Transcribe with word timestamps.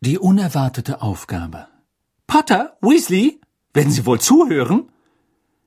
Die 0.00 0.16
unerwartete 0.16 1.02
Aufgabe. 1.02 1.66
Potter, 2.28 2.76
Weasley, 2.80 3.40
werden 3.74 3.90
Sie 3.90 4.06
wohl 4.06 4.20
zuhören? 4.20 4.90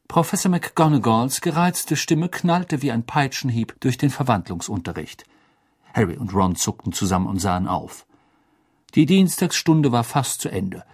Professor 0.07 0.49
McGonagalls 0.49 1.41
gereizte 1.41 1.97
Stimme 1.97 2.29
knallte 2.29 2.81
wie 2.81 2.93
ein 2.93 3.05
Peitschenhieb 3.05 3.75
durch 3.81 3.97
den 3.97 4.09
Verwandlungsunterricht. 4.09 5.25
Harry 5.93 6.15
und 6.15 6.33
Ron 6.33 6.55
zuckten 6.55 6.93
zusammen 6.93 7.27
und 7.27 7.39
sahen 7.39 7.67
auf. 7.67 8.05
Die 8.95 9.05
Dienstagsstunde 9.05 9.91
war 9.91 10.05
fast 10.05 10.39
zu 10.39 10.47
Ende. 10.47 10.85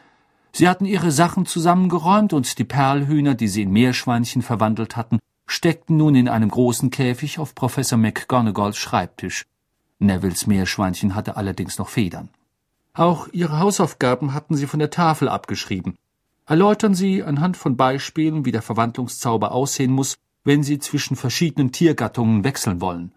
Sie 0.52 0.68
hatten 0.68 0.86
ihre 0.86 1.12
Sachen 1.12 1.46
zusammengeräumt 1.46 2.34
und 2.34 2.58
die 2.58 2.64
Perlhühner, 2.64 3.36
die 3.36 3.50
sie 3.50 3.62
in 3.62 3.72
Meerschweinchen 3.72 4.42
verwandelt 4.42 4.96
hatten, 4.96 5.20
steckten 5.46 5.96
nun 5.96 6.16
in 6.16 6.28
einem 6.28 6.50
großen 6.50 6.90
Käfig 6.90 7.38
auf 7.38 7.54
Professor 7.54 8.00
McGonagalls 8.00 8.78
Schreibtisch. 8.78 9.46
Nevilles 10.00 10.48
Meerschweinchen 10.48 11.14
hatte 11.14 11.38
allerdings 11.38 11.78
noch 11.78 11.90
Federn. 11.90 12.30
Auch 12.98 13.28
ihre 13.32 13.60
Hausaufgaben 13.60 14.34
hatten 14.34 14.56
sie 14.56 14.66
von 14.66 14.80
der 14.80 14.90
Tafel 14.90 15.30
abgeschrieben. 15.30 15.96
Erläutern 16.48 16.96
Sie 16.96 17.22
anhand 17.22 17.56
von 17.56 17.78
Beispielen, 17.78 18.44
wie 18.44 18.52
der 18.52 18.64
Verwandlungszauber 18.64 19.52
aussehen 19.52 19.92
muss, 19.92 20.18
wenn 20.44 20.64
Sie 20.64 20.80
zwischen 20.80 21.16
verschiedenen 21.16 21.72
Tiergattungen 21.72 22.44
wechseln 22.44 22.82
wollen. 22.82 23.12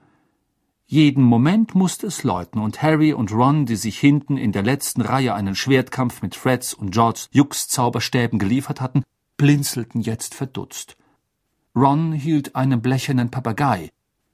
Jeden 0.86 1.24
Moment 1.24 1.74
musste 1.74 2.08
es 2.08 2.24
läuten, 2.24 2.60
und 2.60 2.82
Harry 2.82 3.14
und 3.14 3.32
Ron, 3.32 3.64
die 3.64 3.76
sich 3.76 3.98
hinten 3.98 4.36
in 4.36 4.52
der 4.52 4.64
letzten 4.64 5.00
Reihe 5.00 5.32
einen 5.32 5.54
Schwertkampf 5.54 6.20
mit 6.20 6.34
Freds 6.34 6.74
und 6.74 6.90
George 6.90 7.28
Jux 7.30 7.68
Zauberstäben 7.68 8.38
geliefert 8.38 8.82
hatten, 8.82 9.02
blinzelten 9.38 10.02
jetzt 10.02 10.34
verdutzt. 10.34 10.98
Ron 11.74 12.12
hielt 12.12 12.54
einen 12.54 12.82
blechernen 12.82 13.30
Papagei, 13.30 13.90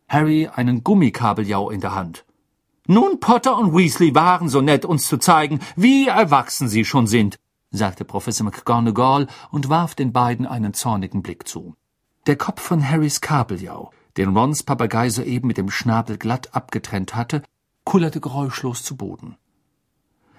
Harry 0.09 0.49
einen 0.49 0.83
Gummikabeljau 0.83 1.71
in 1.71 1.81
der 1.81 1.95
Hand. 1.95 2.26
Nun, 2.89 3.19
Potter 3.19 3.59
und 3.59 3.75
Weasley 3.75 4.15
waren 4.15 4.49
so 4.49 4.61
nett, 4.61 4.85
uns 4.85 5.09
zu 5.09 5.17
zeigen, 5.19 5.61
wie 5.75 6.07
erwachsen 6.07 6.69
sie 6.69 6.85
schon 6.85 7.09
sind, 7.09 7.37
sagte 7.71 8.05
Professor 8.05 8.45
McGonagall 8.45 9.27
und 9.51 9.69
warf 9.69 9.97
den 9.97 10.13
beiden 10.13 10.47
einen 10.47 10.73
zornigen 10.73 11.23
Blick 11.23 11.49
zu. 11.49 11.75
Der 12.27 12.37
Kopf 12.37 12.63
von 12.63 12.89
Harrys 12.89 13.21
Kabeljau, 13.21 13.91
den 14.17 14.37
Rons 14.37 14.63
Papagei 14.63 15.11
soeben 15.11 15.49
mit 15.49 15.59
dem 15.59 15.71
Schnabel 15.71 16.17
glatt 16.17 16.55
abgetrennt 16.55 17.17
hatte, 17.17 17.43
kullerte 17.85 18.21
geräuschlos 18.21 18.85
zu 18.85 18.97
Boden. 18.97 19.37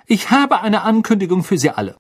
Ich 0.06 0.32
habe 0.32 0.62
eine 0.62 0.84
Ankündigung 0.84 1.44
für 1.44 1.58
Sie 1.58 1.70
alle. 1.70 1.98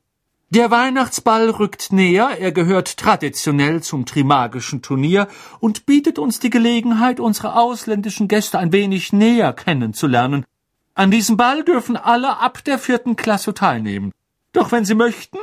Der 0.50 0.72
Weihnachtsball 0.72 1.50
rückt 1.50 1.92
näher, 1.92 2.38
er 2.40 2.54
gehört 2.54 2.96
traditionell 2.96 3.84
zum 3.84 4.06
Trimagischen 4.06 4.82
Turnier 4.82 5.28
und 5.60 5.86
bietet 5.86 6.18
uns 6.20 6.40
die 6.40 6.50
Gelegenheit, 6.50 7.20
unsere 7.20 7.56
ausländischen 7.56 8.30
Gäste 8.30 8.58
ein 8.58 8.72
wenig 8.72 9.12
näher 9.12 9.52
kennenzulernen. 9.52 10.46
An 10.94 11.12
diesem 11.12 11.36
Ball 11.36 11.66
dürfen 11.66 11.98
alle 11.98 12.38
ab 12.40 12.64
der 12.64 12.80
vierten 12.80 13.18
Klasse 13.18 13.54
teilnehmen. 13.54 14.14
Doch 14.54 14.72
wenn 14.72 14.86
Sie 14.86 14.96
möchten, 14.96 15.38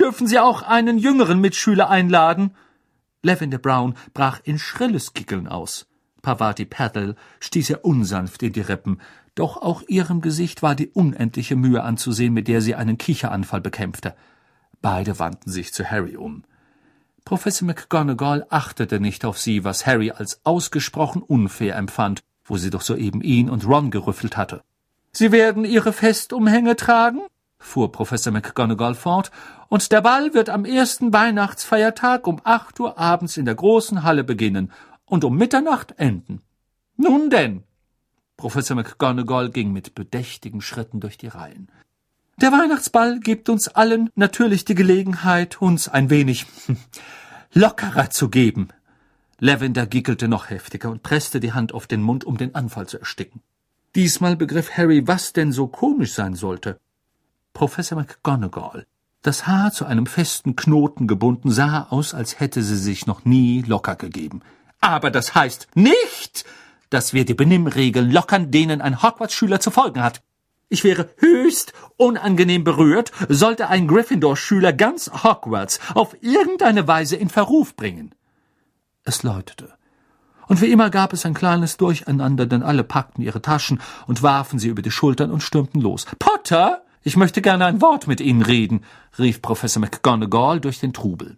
dürfen 0.00 0.26
Sie 0.26 0.40
auch 0.40 0.62
einen 0.62 0.98
jüngeren 0.98 1.40
Mitschüler 1.40 1.88
einladen. 1.88 2.56
Lavender 3.22 3.58
Brown 3.58 3.94
brach 4.14 4.40
in 4.42 4.58
schrilles 4.58 5.14
Kickeln 5.14 5.46
aus. 5.46 5.86
Pavati 6.22 6.64
Paddle 6.64 7.14
stieß 7.38 7.70
er 7.70 7.84
unsanft 7.84 8.42
in 8.42 8.52
die 8.52 8.62
Rippen, 8.62 9.00
doch 9.34 9.56
auch 9.56 9.82
ihrem 9.88 10.20
Gesicht 10.20 10.62
war 10.62 10.74
die 10.74 10.88
unendliche 10.88 11.56
Mühe 11.56 11.82
anzusehen, 11.82 12.32
mit 12.32 12.48
der 12.48 12.60
sie 12.60 12.74
einen 12.74 12.98
Kicheranfall 12.98 13.60
bekämpfte. 13.60 14.14
Beide 14.80 15.18
wandten 15.18 15.50
sich 15.50 15.72
zu 15.72 15.90
Harry 15.90 16.16
um. 16.16 16.44
Professor 17.24 17.66
McGonagall 17.66 18.46
achtete 18.50 19.00
nicht 19.00 19.24
auf 19.24 19.38
sie, 19.38 19.64
was 19.64 19.86
Harry 19.86 20.10
als 20.10 20.40
ausgesprochen 20.44 21.22
unfair 21.22 21.74
empfand, 21.76 22.22
wo 22.44 22.58
sie 22.58 22.70
doch 22.70 22.82
soeben 22.82 23.22
ihn 23.22 23.48
und 23.48 23.66
Ron 23.66 23.90
gerüffelt 23.90 24.36
hatte. 24.36 24.62
Sie 25.10 25.32
werden 25.32 25.64
Ihre 25.64 25.92
Festumhänge 25.92 26.76
tragen? 26.76 27.20
fuhr 27.58 27.90
Professor 27.92 28.32
McGonagall 28.32 28.94
fort, 28.94 29.30
und 29.68 29.90
der 29.90 30.02
Ball 30.02 30.34
wird 30.34 30.50
am 30.50 30.66
ersten 30.66 31.12
Weihnachtsfeiertag 31.12 32.26
um 32.26 32.40
acht 32.44 32.78
Uhr 32.78 32.98
abends 32.98 33.36
in 33.38 33.46
der 33.46 33.54
großen 33.54 34.02
Halle 34.02 34.22
beginnen 34.22 34.70
und 35.06 35.24
um 35.24 35.36
Mitternacht 35.36 35.94
enden. 35.98 36.42
Nun 36.96 37.30
denn, 37.30 37.62
Professor 38.36 38.76
McGonagall 38.76 39.50
ging 39.50 39.72
mit 39.72 39.94
bedächtigen 39.94 40.60
Schritten 40.60 41.00
durch 41.00 41.16
die 41.16 41.28
Reihen. 41.28 41.68
Der 42.40 42.50
Weihnachtsball 42.50 43.20
gibt 43.20 43.48
uns 43.48 43.68
allen 43.68 44.10
natürlich 44.16 44.64
die 44.64 44.74
Gelegenheit, 44.74 45.62
uns 45.62 45.88
ein 45.88 46.10
wenig 46.10 46.46
lockerer 47.52 48.10
zu 48.10 48.28
geben. 48.28 48.68
Lavender 49.38 49.86
gickelte 49.86 50.26
noch 50.26 50.50
heftiger 50.50 50.90
und 50.90 51.02
presste 51.02 51.38
die 51.38 51.52
Hand 51.52 51.72
auf 51.72 51.86
den 51.86 52.02
Mund, 52.02 52.24
um 52.24 52.36
den 52.36 52.54
Anfall 52.54 52.88
zu 52.88 52.98
ersticken. 52.98 53.40
Diesmal 53.94 54.36
begriff 54.36 54.72
Harry, 54.76 55.06
was 55.06 55.32
denn 55.32 55.52
so 55.52 55.68
komisch 55.68 56.14
sein 56.14 56.34
sollte. 56.34 56.80
Professor 57.52 57.96
McGonagall, 57.96 58.86
das 59.22 59.46
Haar 59.46 59.72
zu 59.72 59.86
einem 59.86 60.06
festen 60.06 60.56
Knoten 60.56 61.06
gebunden, 61.06 61.52
sah 61.52 61.86
aus, 61.90 62.14
als 62.14 62.40
hätte 62.40 62.62
sie 62.64 62.76
sich 62.76 63.06
noch 63.06 63.24
nie 63.24 63.62
locker 63.62 63.94
gegeben. 63.94 64.42
Aber 64.80 65.10
das 65.10 65.34
heißt 65.36 65.68
nicht, 65.74 66.44
dass 66.94 67.12
wir 67.12 67.24
die 67.24 67.34
Benimmregeln 67.34 68.10
lockern, 68.10 68.52
denen 68.52 68.80
ein 68.80 69.02
Hogwarts-Schüler 69.02 69.58
zu 69.58 69.72
folgen 69.72 70.00
hat. 70.00 70.22
Ich 70.68 70.84
wäre 70.84 71.10
höchst 71.16 71.72
unangenehm 71.96 72.62
berührt, 72.62 73.10
sollte 73.28 73.68
ein 73.68 73.88
Gryffindor-Schüler 73.88 74.72
ganz 74.72 75.10
Hogwarts 75.24 75.80
auf 75.94 76.16
irgendeine 76.22 76.86
Weise 76.86 77.16
in 77.16 77.28
Verruf 77.28 77.74
bringen. 77.74 78.14
Es 79.02 79.24
läutete. 79.24 79.72
Und 80.46 80.60
wie 80.60 80.70
immer 80.70 80.88
gab 80.90 81.12
es 81.12 81.26
ein 81.26 81.34
kleines 81.34 81.76
Durcheinander, 81.78 82.46
denn 82.46 82.62
alle 82.62 82.84
packten 82.84 83.22
ihre 83.22 83.42
Taschen 83.42 83.80
und 84.06 84.22
warfen 84.22 84.58
sie 84.58 84.68
über 84.68 84.82
die 84.82 84.90
Schultern 84.90 85.32
und 85.32 85.42
stürmten 85.42 85.80
los. 85.80 86.06
Potter! 86.18 86.82
Ich 87.02 87.16
möchte 87.16 87.42
gerne 87.42 87.66
ein 87.66 87.82
Wort 87.82 88.06
mit 88.06 88.20
Ihnen 88.20 88.42
reden, 88.42 88.84
rief 89.18 89.42
Professor 89.42 89.80
McGonagall 89.80 90.60
durch 90.60 90.78
den 90.78 90.92
Trubel. 90.92 91.36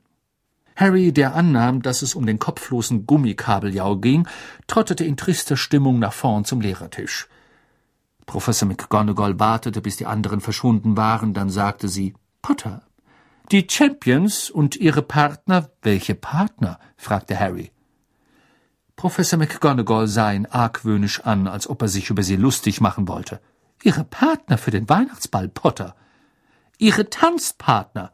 Harry, 0.76 1.12
der 1.12 1.34
annahm, 1.34 1.82
dass 1.82 2.02
es 2.02 2.14
um 2.14 2.26
den 2.26 2.38
kopflosen 2.38 3.06
Gummikabeljau 3.06 3.96
ging, 3.96 4.28
trottete 4.66 5.04
in 5.04 5.16
trister 5.16 5.56
Stimmung 5.56 5.98
nach 5.98 6.12
vorn 6.12 6.44
zum 6.44 6.60
Lehrertisch. 6.60 7.28
Professor 8.26 8.68
McGonagall 8.68 9.38
wartete, 9.40 9.80
bis 9.80 9.96
die 9.96 10.06
anderen 10.06 10.40
verschwunden 10.40 10.96
waren, 10.96 11.32
dann 11.32 11.48
sagte 11.48 11.88
sie 11.88 12.14
Potter. 12.42 12.82
Die 13.52 13.66
Champions 13.70 14.50
und 14.50 14.76
ihre 14.76 15.02
Partner. 15.02 15.70
Welche 15.82 16.14
Partner? 16.14 16.80
fragte 16.96 17.38
Harry. 17.38 17.70
Professor 18.96 19.38
McGonagall 19.38 20.08
sah 20.08 20.32
ihn 20.32 20.46
argwöhnisch 20.46 21.20
an, 21.20 21.46
als 21.46 21.68
ob 21.68 21.82
er 21.82 21.88
sich 21.88 22.10
über 22.10 22.22
sie 22.22 22.36
lustig 22.36 22.80
machen 22.80 23.06
wollte. 23.06 23.40
Ihre 23.82 24.04
Partner 24.04 24.58
für 24.58 24.72
den 24.72 24.88
Weihnachtsball, 24.88 25.48
Potter. 25.48 25.94
Ihre 26.78 27.08
Tanzpartner. 27.08 28.10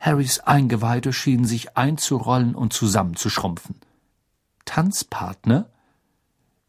Harrys 0.00 0.40
Eingeweide 0.40 1.12
schienen 1.12 1.44
sich 1.44 1.76
einzurollen 1.76 2.54
und 2.54 2.72
zusammenzuschrumpfen. 2.72 3.76
Tanzpartner? 4.64 5.70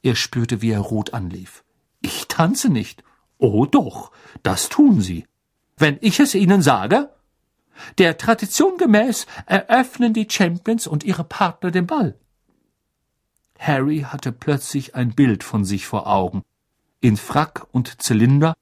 Er 0.02 0.16
spürte, 0.16 0.62
wie 0.62 0.72
er 0.72 0.80
rot 0.80 1.14
anlief. 1.14 1.64
Ich 2.02 2.28
tanze 2.28 2.70
nicht. 2.70 3.04
Oh 3.38 3.66
doch, 3.66 4.12
das 4.44 4.70
tun 4.70 5.02
Sie. 5.02 5.26
Wenn 5.78 5.98
ich 6.02 6.20
es 6.20 6.34
Ihnen 6.36 6.62
sage? 6.62 7.10
Der 7.98 8.18
Tradition 8.18 8.78
gemäß 8.78 9.26
eröffnen 9.46 10.14
die 10.14 10.28
Champions 10.30 10.88
und 10.88 11.04
ihre 11.04 11.24
Partner 11.24 11.72
den 11.72 11.88
Ball. 11.88 12.18
Harry 13.58 14.06
hatte 14.08 14.32
plötzlich 14.32 14.96
ein 14.96 15.14
Bild 15.14 15.44
von 15.44 15.66
sich 15.66 15.86
vor 15.86 16.08
Augen. 16.08 16.44
In 17.02 17.18
Frack 17.18 17.68
und 17.72 18.02
Zylinder, 18.02 18.56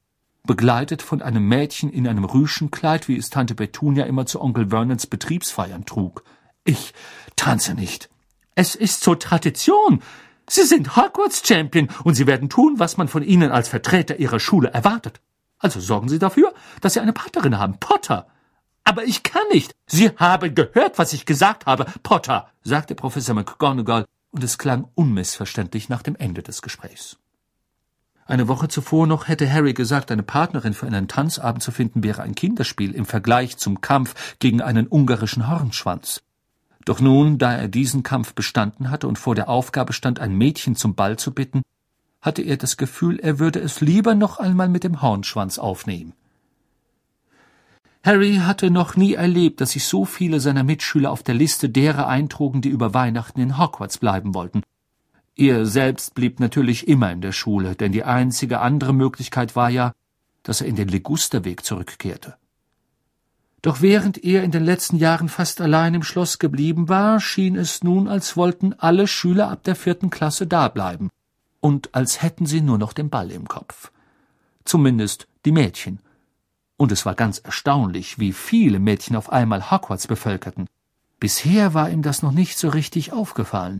begleitet 0.48 1.02
von 1.02 1.22
einem 1.22 1.46
Mädchen 1.46 1.90
in 1.90 2.08
einem 2.08 2.24
Rüschenkleid, 2.24 3.06
wie 3.06 3.16
es 3.16 3.30
Tante 3.30 3.54
Petunia 3.54 4.06
immer 4.06 4.26
zu 4.26 4.40
Onkel 4.40 4.70
Vernons 4.70 5.06
Betriebsfeiern 5.06 5.84
trug. 5.84 6.24
Ich 6.64 6.94
tanze 7.36 7.74
nicht. 7.74 8.08
Es 8.56 8.74
ist 8.74 9.02
zur 9.02 9.20
Tradition. 9.20 10.02
Sie 10.48 10.64
sind 10.64 10.96
Hogwarts 10.96 11.46
Champion 11.46 11.88
und 12.02 12.14
Sie 12.14 12.26
werden 12.26 12.48
tun, 12.48 12.78
was 12.78 12.96
man 12.96 13.08
von 13.08 13.22
Ihnen 13.22 13.52
als 13.52 13.68
Vertreter 13.68 14.18
Ihrer 14.18 14.40
Schule 14.40 14.70
erwartet. 14.70 15.20
Also 15.58 15.80
sorgen 15.80 16.08
Sie 16.08 16.18
dafür, 16.18 16.54
dass 16.80 16.94
Sie 16.94 17.00
eine 17.00 17.12
Partnerin 17.12 17.58
haben. 17.58 17.78
Potter. 17.78 18.26
Aber 18.84 19.04
ich 19.04 19.22
kann 19.22 19.46
nicht. 19.52 19.74
Sie 19.86 20.08
haben 20.16 20.54
gehört, 20.54 20.98
was 20.98 21.12
ich 21.12 21.26
gesagt 21.26 21.66
habe. 21.66 21.84
Potter, 22.02 22.48
sagte 22.64 22.94
Professor 22.94 23.34
McGonagall, 23.34 24.06
und 24.30 24.42
es 24.42 24.56
klang 24.56 24.88
unmissverständlich 24.94 25.90
nach 25.90 26.02
dem 26.02 26.16
Ende 26.16 26.42
des 26.42 26.62
Gesprächs. 26.62 27.18
Eine 28.28 28.46
Woche 28.46 28.68
zuvor 28.68 29.06
noch 29.06 29.26
hätte 29.26 29.50
Harry 29.50 29.72
gesagt, 29.72 30.12
eine 30.12 30.22
Partnerin 30.22 30.74
für 30.74 30.86
einen 30.86 31.08
Tanzabend 31.08 31.62
zu 31.62 31.70
finden 31.70 32.04
wäre 32.04 32.22
ein 32.22 32.34
Kinderspiel 32.34 32.94
im 32.94 33.06
Vergleich 33.06 33.56
zum 33.56 33.80
Kampf 33.80 34.36
gegen 34.38 34.60
einen 34.60 34.86
ungarischen 34.86 35.48
Hornschwanz. 35.48 36.22
Doch 36.84 37.00
nun, 37.00 37.38
da 37.38 37.54
er 37.54 37.68
diesen 37.68 38.02
Kampf 38.02 38.34
bestanden 38.34 38.90
hatte 38.90 39.08
und 39.08 39.18
vor 39.18 39.34
der 39.34 39.48
Aufgabe 39.48 39.94
stand, 39.94 40.20
ein 40.20 40.36
Mädchen 40.36 40.76
zum 40.76 40.94
Ball 40.94 41.18
zu 41.18 41.32
bitten, 41.32 41.62
hatte 42.20 42.42
er 42.42 42.58
das 42.58 42.76
Gefühl, 42.76 43.18
er 43.18 43.38
würde 43.38 43.60
es 43.60 43.80
lieber 43.80 44.14
noch 44.14 44.38
einmal 44.38 44.68
mit 44.68 44.84
dem 44.84 45.00
Hornschwanz 45.00 45.58
aufnehmen. 45.58 46.12
Harry 48.04 48.42
hatte 48.44 48.70
noch 48.70 48.94
nie 48.94 49.14
erlebt, 49.14 49.62
dass 49.62 49.70
sich 49.70 49.86
so 49.86 50.04
viele 50.04 50.40
seiner 50.40 50.64
Mitschüler 50.64 51.10
auf 51.10 51.22
der 51.22 51.34
Liste 51.34 51.70
derer 51.70 52.08
eintrugen, 52.08 52.60
die 52.60 52.68
über 52.68 52.92
Weihnachten 52.92 53.40
in 53.40 53.56
Hogwarts 53.56 53.96
bleiben 53.96 54.34
wollten, 54.34 54.62
er 55.38 55.66
selbst 55.66 56.14
blieb 56.14 56.40
natürlich 56.40 56.88
immer 56.88 57.12
in 57.12 57.20
der 57.20 57.32
Schule, 57.32 57.76
denn 57.76 57.92
die 57.92 58.02
einzige 58.02 58.58
andere 58.58 58.92
Möglichkeit 58.92 59.54
war 59.54 59.70
ja, 59.70 59.92
dass 60.42 60.60
er 60.60 60.66
in 60.66 60.74
den 60.74 60.88
Ligusterweg 60.88 61.64
zurückkehrte. 61.64 62.36
Doch 63.62 63.80
während 63.80 64.22
er 64.24 64.42
in 64.42 64.50
den 64.50 64.64
letzten 64.64 64.96
Jahren 64.96 65.28
fast 65.28 65.60
allein 65.60 65.94
im 65.94 66.02
Schloss 66.02 66.40
geblieben 66.40 66.88
war, 66.88 67.20
schien 67.20 67.54
es 67.54 67.84
nun, 67.84 68.08
als 68.08 68.36
wollten 68.36 68.74
alle 68.74 69.06
Schüler 69.06 69.48
ab 69.48 69.62
der 69.62 69.76
vierten 69.76 70.10
Klasse 70.10 70.48
dableiben 70.48 71.10
und 71.60 71.94
als 71.94 72.20
hätten 72.20 72.46
sie 72.46 72.60
nur 72.60 72.78
noch 72.78 72.92
den 72.92 73.08
Ball 73.08 73.30
im 73.30 73.46
Kopf. 73.46 73.92
Zumindest 74.64 75.28
die 75.44 75.52
Mädchen. 75.52 76.00
Und 76.76 76.90
es 76.90 77.06
war 77.06 77.14
ganz 77.14 77.38
erstaunlich, 77.38 78.18
wie 78.18 78.32
viele 78.32 78.80
Mädchen 78.80 79.16
auf 79.16 79.30
einmal 79.30 79.70
Hogwarts 79.70 80.08
bevölkerten. 80.08 80.66
Bisher 81.20 81.74
war 81.74 81.90
ihm 81.90 82.02
das 82.02 82.22
noch 82.22 82.32
nicht 82.32 82.58
so 82.58 82.68
richtig 82.68 83.12
aufgefallen. 83.12 83.78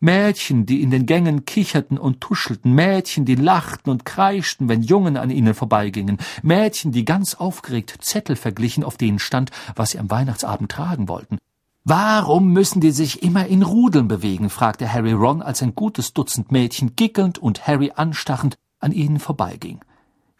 Mädchen, 0.00 0.64
die 0.64 0.80
in 0.82 0.90
den 0.90 1.06
Gängen 1.06 1.44
kicherten 1.44 1.98
und 1.98 2.20
tuschelten, 2.20 2.72
Mädchen, 2.72 3.24
die 3.24 3.34
lachten 3.34 3.90
und 3.90 4.04
kreischten, 4.04 4.68
wenn 4.68 4.82
Jungen 4.82 5.16
an 5.16 5.30
ihnen 5.30 5.54
vorbeigingen, 5.54 6.18
Mädchen, 6.42 6.92
die 6.92 7.04
ganz 7.04 7.34
aufgeregt 7.34 7.96
Zettel 8.00 8.36
verglichen, 8.36 8.84
auf 8.84 8.96
denen 8.96 9.18
stand, 9.18 9.50
was 9.74 9.90
sie 9.90 9.98
am 9.98 10.10
Weihnachtsabend 10.10 10.70
tragen 10.70 11.08
wollten. 11.08 11.38
Warum 11.82 12.52
müssen 12.52 12.80
die 12.80 12.92
sich 12.92 13.22
immer 13.22 13.46
in 13.46 13.62
Rudeln 13.62 14.06
bewegen? 14.06 14.50
fragte 14.50 14.92
Harry 14.92 15.12
Ron, 15.12 15.42
als 15.42 15.62
ein 15.62 15.74
gutes 15.74 16.12
Dutzend 16.12 16.52
Mädchen 16.52 16.94
gickelnd 16.94 17.38
und 17.38 17.66
Harry 17.66 17.92
anstachend 17.96 18.56
an 18.78 18.92
ihnen 18.92 19.18
vorbeiging. 19.18 19.80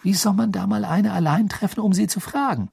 Wie 0.01 0.15
soll 0.15 0.35
man 0.35 0.53
da 0.53 0.69
mal 0.69 0.85
eine 0.85 1.13
allein 1.13 1.49
treffen, 1.49 1.81
um 1.81 1.93
sie 1.93 2.07
zu 2.07 2.21
fragen? 2.21 2.69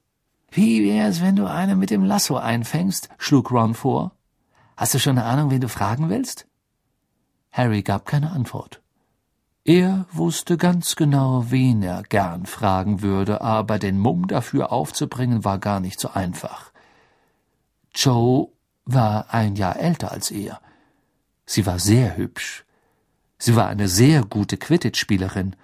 Wie 0.51 0.83
wär's, 0.83 1.21
wenn 1.21 1.35
du 1.35 1.49
eine 1.49 1.75
mit 1.75 1.89
dem 1.89 2.03
Lasso 2.03 2.37
einfängst? 2.37 3.09
schlug 3.17 3.49
Ron 3.49 3.73
vor. 3.73 4.11
Hast 4.77 4.93
du 4.93 4.99
schon 4.99 5.17
eine 5.17 5.25
Ahnung, 5.25 5.49
wen 5.49 5.61
du 5.61 5.69
fragen 5.69 6.09
willst? 6.09 6.45
Harry 7.55 7.83
gab 7.83 8.05
keine 8.05 8.31
Antwort. 8.31 8.81
Er 9.63 10.05
wusste 10.11 10.57
ganz 10.57 10.97
genau, 10.97 11.45
wen 11.49 11.81
er 11.81 12.03
gern 12.03 12.45
fragen 12.45 13.01
würde, 13.01 13.39
aber 13.39 13.79
den 13.79 13.97
Mumm 13.97 14.27
dafür 14.27 14.73
aufzubringen 14.73 15.45
war 15.45 15.57
gar 15.57 15.79
nicht 15.79 15.99
so 15.99 16.09
einfach. 16.09 16.71
Joe 17.95 18.49
war 18.83 19.33
ein 19.33 19.55
Jahr 19.55 19.77
älter 19.77 20.11
als 20.11 20.31
er. 20.31 20.59
Sie 21.45 21.65
war 21.65 21.79
sehr 21.79 22.17
hübsch. 22.17 22.65
Sie 23.37 23.55
war 23.55 23.67
eine 23.67 23.87
sehr 23.87 24.23
gute 24.25 24.57
Quidditch-Spielerin 24.57 25.55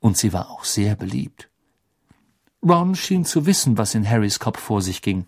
und 0.00 0.16
sie 0.16 0.32
war 0.32 0.50
auch 0.50 0.64
sehr 0.64 0.96
beliebt. 0.96 1.48
Ron 2.60 2.96
schien 2.96 3.24
zu 3.24 3.46
wissen, 3.46 3.78
was 3.78 3.94
in 3.94 4.08
Harrys 4.08 4.40
Kopf 4.40 4.58
vor 4.58 4.82
sich 4.82 5.00
ging. 5.00 5.26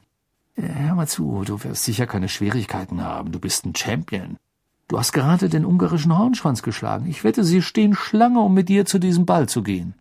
Hör 0.57 0.97
mal 0.97 1.07
zu, 1.07 1.45
du 1.45 1.63
wirst 1.63 1.85
sicher 1.85 2.07
keine 2.07 2.29
Schwierigkeiten 2.29 3.03
haben. 3.03 3.31
Du 3.31 3.39
bist 3.39 3.65
ein 3.65 3.75
Champion. 3.75 4.37
Du 4.89 4.99
hast 4.99 5.13
gerade 5.13 5.49
den 5.49 5.65
ungarischen 5.65 6.17
Hornschwanz 6.17 6.63
geschlagen. 6.63 7.07
Ich 7.07 7.25
wette, 7.25 7.45
sie 7.45 7.63
stehen 7.63 7.95
Schlange, 7.95 8.41
um 8.41 8.53
mit 8.53 8.69
dir 8.69 8.85
zu 8.85 8.99
diesem 8.99 9.27
Ball 9.27 9.49
zu 9.49 9.63
gehen. 9.63 9.95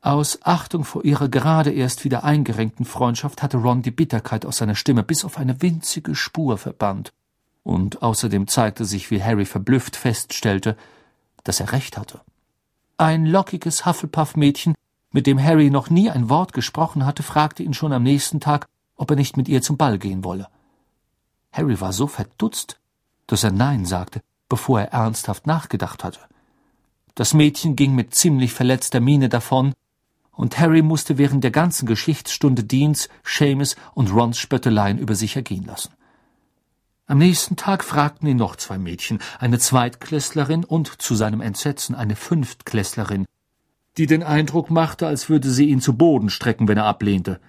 Aus 0.00 0.40
Achtung 0.42 0.84
vor 0.84 1.04
ihrer 1.04 1.28
gerade 1.28 1.70
erst 1.70 2.04
wieder 2.04 2.24
eingerenkten 2.24 2.84
Freundschaft 2.84 3.40
hatte 3.40 3.58
Ron 3.58 3.82
die 3.82 3.92
Bitterkeit 3.92 4.44
aus 4.44 4.56
seiner 4.56 4.74
Stimme 4.74 5.04
bis 5.04 5.24
auf 5.24 5.38
eine 5.38 5.62
winzige 5.62 6.16
Spur 6.16 6.58
verbannt. 6.58 7.12
Und 7.62 8.02
außerdem 8.02 8.48
zeigte 8.48 8.84
sich, 8.84 9.12
wie 9.12 9.22
Harry 9.22 9.44
verblüfft 9.44 9.94
feststellte, 9.94 10.76
dass 11.44 11.60
er 11.60 11.70
recht 11.70 11.96
hatte. 11.96 12.20
Ein 12.96 13.26
lockiges 13.26 13.86
Hufflepuff-Mädchen, 13.86 14.74
mit 15.12 15.26
dem 15.26 15.40
Harry 15.40 15.70
noch 15.70 15.90
nie 15.90 16.10
ein 16.10 16.28
Wort 16.28 16.52
gesprochen 16.52 17.06
hatte, 17.06 17.22
fragte 17.22 17.62
ihn 17.62 17.74
schon 17.74 17.92
am 17.92 18.02
nächsten 18.02 18.40
Tag, 18.40 18.66
ob 18.96 19.10
er 19.10 19.16
nicht 19.16 19.36
mit 19.36 19.48
ihr 19.48 19.62
zum 19.62 19.76
Ball 19.76 19.98
gehen 19.98 20.24
wolle. 20.24 20.48
Harry 21.52 21.80
war 21.80 21.92
so 21.92 22.06
verdutzt, 22.06 22.80
dass 23.32 23.44
er 23.44 23.50
Nein 23.50 23.86
sagte, 23.86 24.20
bevor 24.50 24.82
er 24.82 24.92
ernsthaft 24.92 25.46
nachgedacht 25.46 26.04
hatte. 26.04 26.20
Das 27.14 27.32
Mädchen 27.32 27.76
ging 27.76 27.94
mit 27.94 28.14
ziemlich 28.14 28.52
verletzter 28.52 29.00
Miene 29.00 29.30
davon, 29.30 29.72
und 30.32 30.58
Harry 30.58 30.82
musste 30.82 31.16
während 31.16 31.42
der 31.42 31.50
ganzen 31.50 31.86
Geschichtsstunde 31.86 32.64
Deans, 32.64 33.08
Seamus 33.24 33.76
und 33.94 34.12
Rons 34.12 34.38
Spötteleien 34.38 34.98
über 34.98 35.14
sich 35.14 35.34
ergehen 35.34 35.64
lassen. 35.64 35.94
Am 37.06 37.18
nächsten 37.18 37.56
Tag 37.56 37.84
fragten 37.84 38.28
ihn 38.28 38.36
noch 38.36 38.56
zwei 38.56 38.76
Mädchen, 38.76 39.18
eine 39.38 39.58
Zweitklässlerin 39.58 40.64
und 40.64 41.00
zu 41.00 41.14
seinem 41.14 41.40
Entsetzen 41.40 41.94
eine 41.94 42.16
Fünftklässlerin, 42.16 43.24
die 43.96 44.06
den 44.06 44.22
Eindruck 44.22 44.70
machte, 44.70 45.06
als 45.06 45.30
würde 45.30 45.48
sie 45.48 45.70
ihn 45.70 45.80
zu 45.80 45.96
Boden 45.96 46.28
strecken, 46.28 46.68
wenn 46.68 46.76
er 46.76 46.84
ablehnte. 46.84 47.40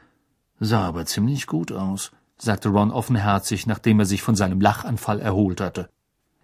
Sah 0.62 0.88
aber 0.88 1.06
ziemlich 1.06 1.46
gut 1.46 1.74
aus 1.74 2.12
sagte 2.38 2.70
Ron 2.70 2.92
offenherzig, 2.92 3.68
nachdem 3.68 4.00
er 4.00 4.06
sich 4.06 4.22
von 4.22 4.36
seinem 4.36 4.62
Lachanfall 4.62 5.20
erholt 5.20 5.62
hatte. 5.62 5.90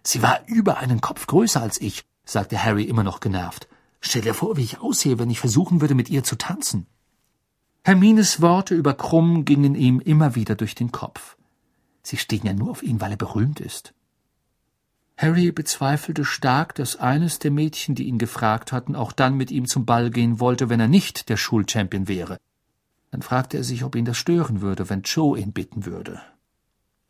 Sie 0.02 0.22
war 0.22 0.40
über 0.46 0.78
einen 0.78 1.00
Kopf 1.00 1.26
größer 1.26 1.60
als 1.60 1.80
ich, 1.80 2.04
sagte 2.24 2.62
Harry 2.62 2.84
immer 2.84 3.02
noch 3.02 3.20
genervt. 3.20 3.68
Stell 4.00 4.22
dir 4.22 4.34
vor, 4.34 4.56
wie 4.56 4.64
ich 4.64 4.80
aussehe, 4.80 5.18
wenn 5.18 5.30
ich 5.30 5.40
versuchen 5.40 5.80
würde, 5.80 5.94
mit 5.94 6.08
ihr 6.08 6.24
zu 6.24 6.36
tanzen. 6.36 6.86
Hermines 7.82 8.40
Worte 8.40 8.74
über 8.74 8.94
Krumm 8.94 9.44
gingen 9.44 9.74
ihm 9.74 10.00
immer 10.00 10.34
wieder 10.34 10.54
durch 10.54 10.74
den 10.74 10.92
Kopf. 10.92 11.36
Sie 12.02 12.16
stehen 12.16 12.44
ja 12.44 12.54
nur 12.54 12.70
auf 12.70 12.82
ihn, 12.82 13.00
weil 13.00 13.12
er 13.12 13.16
berühmt 13.16 13.60
ist. 13.60 13.94
Harry 15.16 15.52
bezweifelte 15.52 16.24
stark, 16.24 16.74
dass 16.74 16.96
eines 16.96 17.38
der 17.38 17.50
Mädchen, 17.50 17.94
die 17.94 18.04
ihn 18.04 18.16
gefragt 18.16 18.72
hatten, 18.72 18.96
auch 18.96 19.12
dann 19.12 19.36
mit 19.36 19.50
ihm 19.50 19.66
zum 19.66 19.84
Ball 19.84 20.08
gehen 20.08 20.40
wollte, 20.40 20.70
wenn 20.70 20.80
er 20.80 20.88
nicht 20.88 21.28
der 21.28 21.36
Schulchampion 21.36 22.08
wäre. 22.08 22.38
Dann 23.10 23.22
fragte 23.22 23.56
er 23.56 23.64
sich, 23.64 23.84
ob 23.84 23.96
ihn 23.96 24.04
das 24.04 24.16
stören 24.16 24.60
würde, 24.60 24.88
wenn 24.88 25.02
Joe 25.02 25.38
ihn 25.38 25.52
bitten 25.52 25.84
würde. 25.84 26.20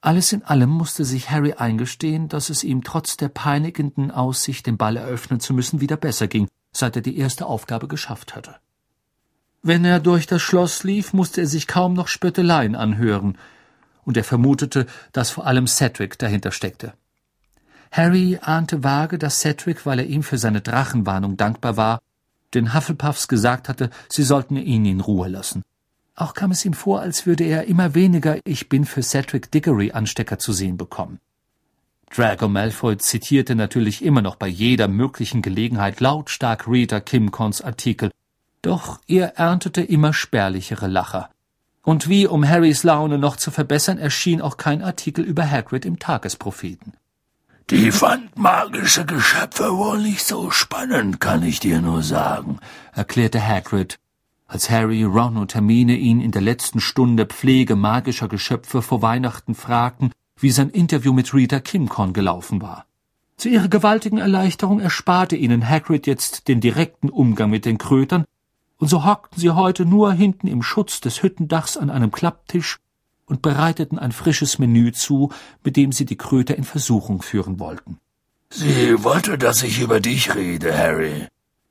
Alles 0.00 0.32
in 0.32 0.42
allem 0.42 0.70
musste 0.70 1.04
sich 1.04 1.30
Harry 1.30 1.52
eingestehen, 1.52 2.28
dass 2.28 2.48
es 2.48 2.64
ihm 2.64 2.82
trotz 2.84 3.18
der 3.18 3.28
peinigenden 3.28 4.10
Aussicht, 4.10 4.66
den 4.66 4.78
Ball 4.78 4.96
eröffnen 4.96 5.40
zu 5.40 5.52
müssen, 5.52 5.82
wieder 5.82 5.98
besser 5.98 6.26
ging, 6.26 6.48
seit 6.72 6.96
er 6.96 7.02
die 7.02 7.18
erste 7.18 7.44
Aufgabe 7.44 7.86
geschafft 7.86 8.34
hatte. 8.34 8.56
Wenn 9.62 9.84
er 9.84 10.00
durch 10.00 10.26
das 10.26 10.40
Schloss 10.40 10.84
lief, 10.84 11.12
musste 11.12 11.42
er 11.42 11.46
sich 11.46 11.66
kaum 11.66 11.92
noch 11.92 12.08
Spötteleien 12.08 12.74
anhören, 12.74 13.36
und 14.04 14.16
er 14.16 14.24
vermutete, 14.24 14.86
dass 15.12 15.28
vor 15.28 15.46
allem 15.46 15.66
Cedric 15.66 16.18
dahinter 16.18 16.50
steckte. 16.50 16.94
Harry 17.92 18.38
ahnte 18.40 18.82
vage, 18.82 19.18
dass 19.18 19.40
Cedric, 19.40 19.84
weil 19.84 19.98
er 19.98 20.06
ihm 20.06 20.22
für 20.22 20.38
seine 20.38 20.62
Drachenwarnung 20.62 21.36
dankbar 21.36 21.76
war, 21.76 22.00
den 22.54 22.72
Hufflepuffs 22.72 23.28
gesagt 23.28 23.68
hatte, 23.68 23.90
sie 24.08 24.22
sollten 24.22 24.56
ihn 24.56 24.86
in 24.86 25.00
Ruhe 25.00 25.28
lassen. 25.28 25.62
Auch 26.20 26.34
kam 26.34 26.50
es 26.50 26.66
ihm 26.66 26.74
vor, 26.74 27.00
als 27.00 27.24
würde 27.24 27.44
er 27.44 27.64
immer 27.64 27.94
weniger 27.94 28.36
Ich 28.44 28.68
bin 28.68 28.84
für 28.84 29.02
Cedric 29.02 29.50
Diggory 29.50 29.92
Anstecker 29.92 30.38
zu 30.38 30.52
sehen 30.52 30.76
bekommen. 30.76 31.18
Draco 32.14 32.46
Malfoy 32.46 32.98
zitierte 32.98 33.54
natürlich 33.54 34.04
immer 34.04 34.20
noch 34.20 34.36
bei 34.36 34.46
jeder 34.46 34.86
möglichen 34.86 35.40
Gelegenheit 35.40 35.98
lautstark 36.00 36.68
Rita 36.68 37.00
Kimcons 37.00 37.62
Artikel, 37.62 38.10
doch 38.60 39.00
er 39.08 39.38
erntete 39.38 39.80
immer 39.80 40.12
spärlichere 40.12 40.88
Lacher. 40.88 41.30
Und 41.82 42.10
wie, 42.10 42.26
um 42.26 42.46
Harrys 42.46 42.82
Laune 42.82 43.16
noch 43.16 43.36
zu 43.36 43.50
verbessern, 43.50 43.96
erschien 43.96 44.42
auch 44.42 44.58
kein 44.58 44.82
Artikel 44.82 45.24
über 45.24 45.50
Hagrid 45.50 45.86
im 45.86 45.98
Tagespropheten. 45.98 46.92
Die 47.70 47.90
fand 47.90 48.36
magische 48.36 49.06
Geschöpfe 49.06 49.74
wohl 49.74 50.02
nicht 50.02 50.26
so 50.26 50.50
spannend, 50.50 51.18
kann 51.18 51.42
ich 51.42 51.60
dir 51.60 51.80
nur 51.80 52.02
sagen, 52.02 52.58
erklärte 52.92 53.40
Hagrid 53.40 53.98
als 54.50 54.68
Harry, 54.68 55.04
Ron 55.04 55.36
und 55.36 55.54
Hermine 55.54 55.96
ihn 55.96 56.20
in 56.20 56.32
der 56.32 56.42
letzten 56.42 56.80
Stunde 56.80 57.24
Pflege 57.24 57.76
magischer 57.76 58.26
Geschöpfe 58.26 58.82
vor 58.82 59.00
Weihnachten 59.00 59.54
fragten, 59.54 60.10
wie 60.36 60.50
sein 60.50 60.70
Interview 60.70 61.12
mit 61.12 61.32
Rita 61.32 61.60
Kimcorn 61.60 62.12
gelaufen 62.12 62.60
war. 62.60 62.84
Zu 63.36 63.48
ihrer 63.48 63.68
gewaltigen 63.68 64.18
Erleichterung 64.18 64.80
ersparte 64.80 65.36
ihnen 65.36 65.68
Hagrid 65.68 66.08
jetzt 66.08 66.48
den 66.48 66.60
direkten 66.60 67.10
Umgang 67.10 67.48
mit 67.48 67.64
den 67.64 67.78
Krötern, 67.78 68.24
und 68.78 68.88
so 68.88 69.04
hockten 69.04 69.38
sie 69.38 69.50
heute 69.50 69.84
nur 69.84 70.12
hinten 70.12 70.48
im 70.48 70.62
Schutz 70.62 71.00
des 71.00 71.22
Hüttendachs 71.22 71.76
an 71.76 71.88
einem 71.88 72.10
Klapptisch 72.10 72.78
und 73.26 73.42
bereiteten 73.42 74.00
ein 74.00 74.10
frisches 74.10 74.58
Menü 74.58 74.90
zu, 74.90 75.30
mit 75.62 75.76
dem 75.76 75.92
sie 75.92 76.06
die 76.06 76.16
Kröter 76.16 76.56
in 76.56 76.64
Versuchung 76.64 77.22
führen 77.22 77.60
wollten. 77.60 77.98
Sie 78.50 79.04
wollte, 79.04 79.38
dass 79.38 79.62
ich 79.62 79.80
über 79.80 80.00
dich 80.00 80.34
rede, 80.34 80.76
Harry, 80.76 81.28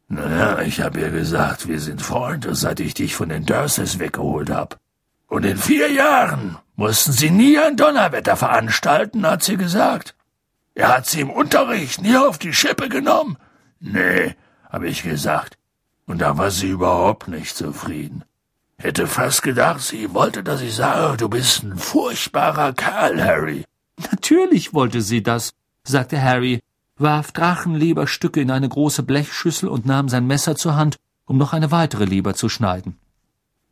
naja, 0.09 0.61
ich 0.61 0.81
hab 0.81 0.97
ihr 0.97 1.11
gesagt, 1.11 1.67
wir 1.67 1.79
sind 1.79 2.01
Freunde, 2.01 2.55
seit 2.55 2.79
ich 2.79 2.95
dich 2.95 3.15
von 3.15 3.29
den 3.29 3.45
Dursleys 3.45 3.99
weggeholt 3.99 4.49
hab. 4.49 4.79
Und 5.27 5.45
in 5.45 5.57
vier 5.57 5.91
Jahren 5.91 6.57
mussten 6.75 7.11
sie 7.11 7.29
nie 7.29 7.59
ein 7.59 7.77
Donnerwetter 7.77 8.35
veranstalten, 8.35 9.27
hat 9.27 9.43
sie 9.43 9.55
gesagt. 9.55 10.15
Er 10.73 10.89
hat 10.89 11.05
sie 11.05 11.21
im 11.21 11.29
Unterricht 11.29 12.01
nie 12.01 12.17
auf 12.17 12.39
die 12.39 12.53
Schippe 12.53 12.89
genommen. 12.89 13.37
Nee, 13.79 14.35
hab 14.67 14.81
ich 14.81 15.03
gesagt. 15.03 15.59
Und 16.07 16.21
da 16.21 16.39
war 16.39 16.49
sie 16.49 16.69
überhaupt 16.69 17.27
nicht 17.27 17.55
zufrieden. 17.55 18.23
Hätte 18.79 19.05
fast 19.05 19.43
gedacht, 19.43 19.81
sie 19.81 20.11
wollte, 20.15 20.41
dass 20.41 20.61
ich 20.61 20.73
sage, 20.73 21.17
du 21.17 21.29
bist 21.29 21.61
ein 21.61 21.77
furchtbarer 21.77 22.73
Kerl, 22.73 23.23
Harry. 23.23 23.65
Natürlich 24.11 24.73
wollte 24.73 25.01
sie 25.01 25.21
das, 25.21 25.51
sagte 25.83 26.19
Harry 26.19 26.61
warf 26.99 27.31
Drachenleberstücke 27.31 28.41
in 28.41 28.51
eine 28.51 28.69
große 28.69 29.03
Blechschüssel 29.03 29.69
und 29.69 29.85
nahm 29.85 30.09
sein 30.09 30.27
Messer 30.27 30.55
zur 30.55 30.75
Hand, 30.75 30.97
um 31.25 31.37
noch 31.37 31.53
eine 31.53 31.71
weitere 31.71 32.05
Leber 32.05 32.33
zu 32.33 32.49
schneiden. 32.49 32.97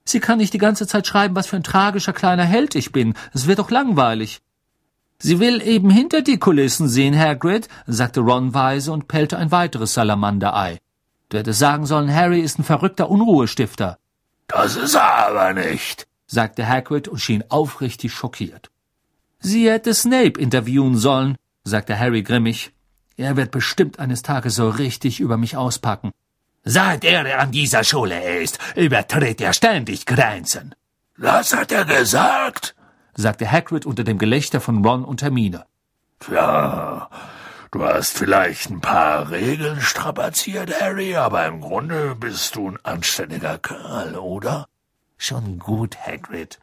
Sie 0.05 0.19
kann 0.19 0.37
nicht 0.37 0.53
die 0.53 0.57
ganze 0.57 0.87
Zeit 0.87 1.05
schreiben, 1.05 1.35
was 1.35 1.47
für 1.47 1.57
ein 1.57 1.63
tragischer 1.63 2.13
kleiner 2.13 2.45
Held 2.45 2.75
ich 2.75 2.91
bin. 2.91 3.13
Es 3.33 3.45
wird 3.45 3.59
doch 3.59 3.71
langweilig. 3.71 4.41
Sie 5.19 5.39
will 5.39 5.61
eben 5.61 5.89
hinter 5.89 6.21
die 6.21 6.37
Kulissen 6.37 6.87
sehen, 6.87 7.17
Hagrid, 7.17 7.67
sagte 7.87 8.21
Ron 8.21 8.53
weise 8.53 8.91
und 8.91 9.07
pellte 9.07 9.37
ein 9.37 9.51
weiteres 9.51 9.93
Salamanderei. 9.93 10.79
Du 11.29 11.37
hättest 11.37 11.59
sagen 11.59 11.85
sollen, 11.85 12.13
Harry 12.13 12.39
ist 12.39 12.57
ein 12.57 12.63
verrückter 12.63 13.09
Unruhestifter. 13.09 13.97
Das 14.47 14.77
ist 14.77 14.95
er 14.95 15.27
aber 15.27 15.53
nicht, 15.53 16.07
sagte 16.27 16.67
Hagrid 16.67 17.07
und 17.07 17.19
schien 17.19 17.43
aufrichtig 17.49 18.13
schockiert. 18.13 18.69
Sie 19.39 19.69
hätte 19.69 19.93
Snape 19.93 20.39
interviewen 20.39 20.95
sollen, 20.95 21.35
sagte 21.63 21.99
Harry 21.99 22.23
grimmig. 22.23 22.71
Er 23.17 23.35
wird 23.35 23.49
bestimmt 23.49 23.97
eines 23.97 24.21
Tages 24.21 24.55
so 24.55 24.69
richtig 24.69 25.19
über 25.19 25.37
mich 25.37 25.57
auspacken. 25.57 26.11
Seit 26.63 27.03
er 27.03 27.39
an 27.39 27.51
dieser 27.51 27.83
Schule 27.83 28.41
ist, 28.41 28.59
übertritt 28.75 29.41
er 29.41 29.53
ständig 29.53 30.05
Grenzen. 30.05 30.75
Das 31.17 31.55
hat 31.55 31.71
er 31.71 31.85
gesagt, 31.85 32.75
sagte 33.15 33.51
Hagrid 33.51 33.87
unter 33.87 34.03
dem 34.03 34.19
Gelächter 34.19 34.61
von 34.61 34.85
Ron 34.85 35.03
und 35.03 35.23
Hermine. 35.23 35.65
Tja, 36.19 37.09
du 37.71 37.83
hast 37.83 38.15
vielleicht 38.15 38.69
ein 38.69 38.81
paar 38.81 39.31
Regeln 39.31 39.81
strapaziert, 39.81 40.79
Harry, 40.79 41.15
aber 41.15 41.47
im 41.47 41.61
Grunde 41.61 42.15
bist 42.15 42.55
du 42.55 42.69
ein 42.69 42.77
anständiger 42.83 43.57
Kerl, 43.57 44.15
oder? 44.15 44.67
Schon 45.17 45.57
gut, 45.57 45.97
Hagrid. 46.05 46.59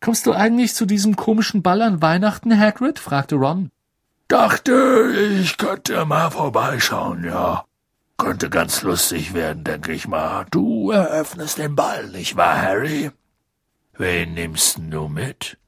Kommst 0.00 0.24
du 0.24 0.32
eigentlich 0.32 0.74
zu 0.74 0.86
diesem 0.86 1.16
komischen 1.16 1.62
Ball 1.62 1.82
an 1.82 2.00
Weihnachten, 2.00 2.58
Hagrid? 2.58 2.98
fragte 2.98 3.34
Ron. 3.34 3.70
Dachte, 4.32 5.12
ich 5.42 5.58
könnte 5.58 6.06
mal 6.06 6.30
vorbeischauen, 6.30 7.22
ja. 7.22 7.66
Könnte 8.16 8.48
ganz 8.48 8.80
lustig 8.80 9.34
werden, 9.34 9.62
denke 9.62 9.92
ich 9.92 10.08
mal. 10.08 10.46
Du 10.50 10.90
eröffnest 10.90 11.58
den 11.58 11.76
Ball, 11.76 12.08
nicht 12.08 12.34
wahr, 12.34 12.62
Harry? 12.62 13.10
Wen 13.98 14.32
nimmst 14.32 14.78
du 14.88 15.08
mit? 15.08 15.58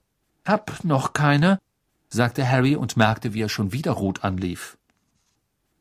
Hab 0.46 0.82
noch 0.82 1.12
keine, 1.12 1.60
sagte 2.08 2.48
Harry 2.50 2.74
und 2.74 2.96
merkte, 2.96 3.34
wie 3.34 3.42
er 3.42 3.50
schon 3.50 3.72
wieder 3.74 3.92
rot 3.92 4.24
anlief. 4.24 4.78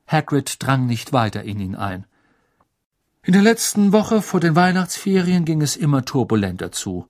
Hagrid 0.06 0.62
drang 0.62 0.86
nicht 0.86 1.14
weiter 1.14 1.44
in 1.44 1.62
ihn 1.62 1.76
ein. 1.78 2.06
In 3.24 3.32
der 3.32 3.44
letzten 3.44 3.94
Woche 3.94 4.22
vor 4.22 4.42
den 4.42 4.58
Weihnachtsferien 4.58 5.46
ging 5.46 5.62
es 5.62 5.78
immer 5.78 6.04
turbulenter 6.04 6.74
zu. 6.74 7.08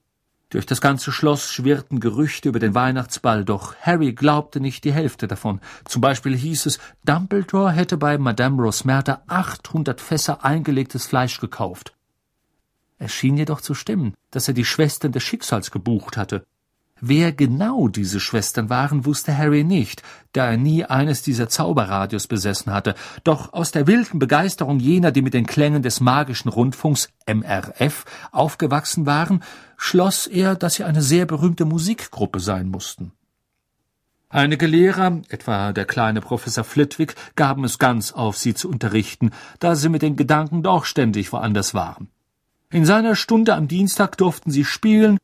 Durch 0.53 0.67
das 0.67 0.81
ganze 0.81 1.12
Schloss 1.12 1.51
schwirrten 1.51 2.00
Gerüchte 2.00 2.48
über 2.48 2.60
den 2.60 2.75
Weihnachtsball, 2.75 3.43
doch 3.43 3.74
Harry 3.81 4.13
glaubte 4.13 4.60
nicht 4.60 4.83
die 4.83 4.93
Hälfte 4.93 5.27
davon. 5.27 5.60
Zum 5.83 6.00
Beispiel 6.00 6.38
hieß 6.38 6.67
es, 6.67 6.77
Dumbledore 7.03 7.72
hätte 7.72 7.98
bei 7.98 8.19
Madame 8.19 8.62
Rosmerta 8.62 9.24
achthundert 9.25 10.00
Fässer 10.00 10.45
eingelegtes 10.45 11.07
Fleisch 11.07 11.39
gekauft. 11.39 11.95
Es 13.00 13.12
schien 13.12 13.36
jedoch 13.36 13.62
zu 13.62 13.74
stimmen, 13.74 14.13
dass 14.29 14.48
er 14.48 14.53
die 14.53 14.63
Schwestern 14.63 15.12
des 15.12 15.24
Schicksals 15.24 15.72
gebucht 15.72 16.17
hatte. 16.17 16.45
Wer 17.05 17.33
genau 17.33 17.89
diese 17.89 18.22
Schwestern 18.22 18.69
waren, 18.69 19.03
wusste 19.03 19.38
Harry 19.38 19.65
nicht, 19.65 20.01
da 20.31 20.51
er 20.51 20.55
nie 20.55 20.86
eines 20.86 21.22
dieser 21.22 21.50
Zauberradios 21.50 22.27
besessen 22.27 22.72
hatte. 22.72 22.95
Doch 23.25 23.51
aus 23.51 23.72
der 23.72 23.88
wilden 23.88 24.19
Begeisterung 24.19 24.79
jener, 24.79 25.12
die 25.12 25.22
mit 25.22 25.33
den 25.33 25.45
Klängen 25.45 25.83
des 25.83 26.00
magischen 26.00 26.48
Rundfunks 26.48 27.10
MRF 27.27 28.05
aufgewachsen 28.31 29.05
waren, 29.05 29.43
schloss 29.75 30.27
er, 30.27 30.55
dass 30.55 30.75
sie 30.75 30.86
eine 30.86 31.01
sehr 31.01 31.25
berühmte 31.25 31.65
Musikgruppe 31.65 32.39
sein 32.39 32.69
mussten. 32.69 33.12
Einige 34.29 34.65
Lehrer, 34.65 35.24
etwa 35.27 35.74
der 35.74 35.83
kleine 35.83 36.22
Professor 36.22 36.63
Flitwick, 36.63 37.15
gaben 37.36 37.65
es 37.65 37.79
ganz 37.79 38.13
auf, 38.13 38.38
sie 38.38 38.53
zu 38.53 38.69
unterrichten, 38.69 39.31
da 39.60 39.75
sie 39.75 39.89
mit 39.89 40.03
den 40.03 40.15
Gedanken 40.15 40.63
doch 40.63 40.86
ständig 40.86 41.33
woanders 41.33 41.74
waren. 41.74 42.07
In 42.72 42.86
seiner 42.86 43.17
Stunde 43.17 43.55
am 43.55 43.67
Dienstag 43.67 44.17
durften 44.17 44.51
sie 44.51 44.63
spielen, 44.63 45.17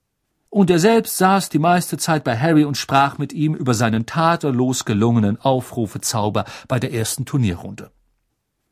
und 0.49 0.69
er 0.69 0.79
selbst 0.79 1.17
saß 1.17 1.49
die 1.49 1.59
meiste 1.59 1.97
Zeit 1.97 2.23
bei 2.23 2.37
Harry 2.37 2.63
und 2.63 2.77
sprach 2.77 3.17
mit 3.17 3.33
ihm 3.33 3.53
über 3.53 3.73
seinen 3.73 4.05
tadellos 4.05 4.85
gelungenen 4.85 5.39
Aufrufezauber 5.39 6.45
bei 6.67 6.79
der 6.79 6.93
ersten 6.93 7.25
Turnierrunde. 7.25 7.91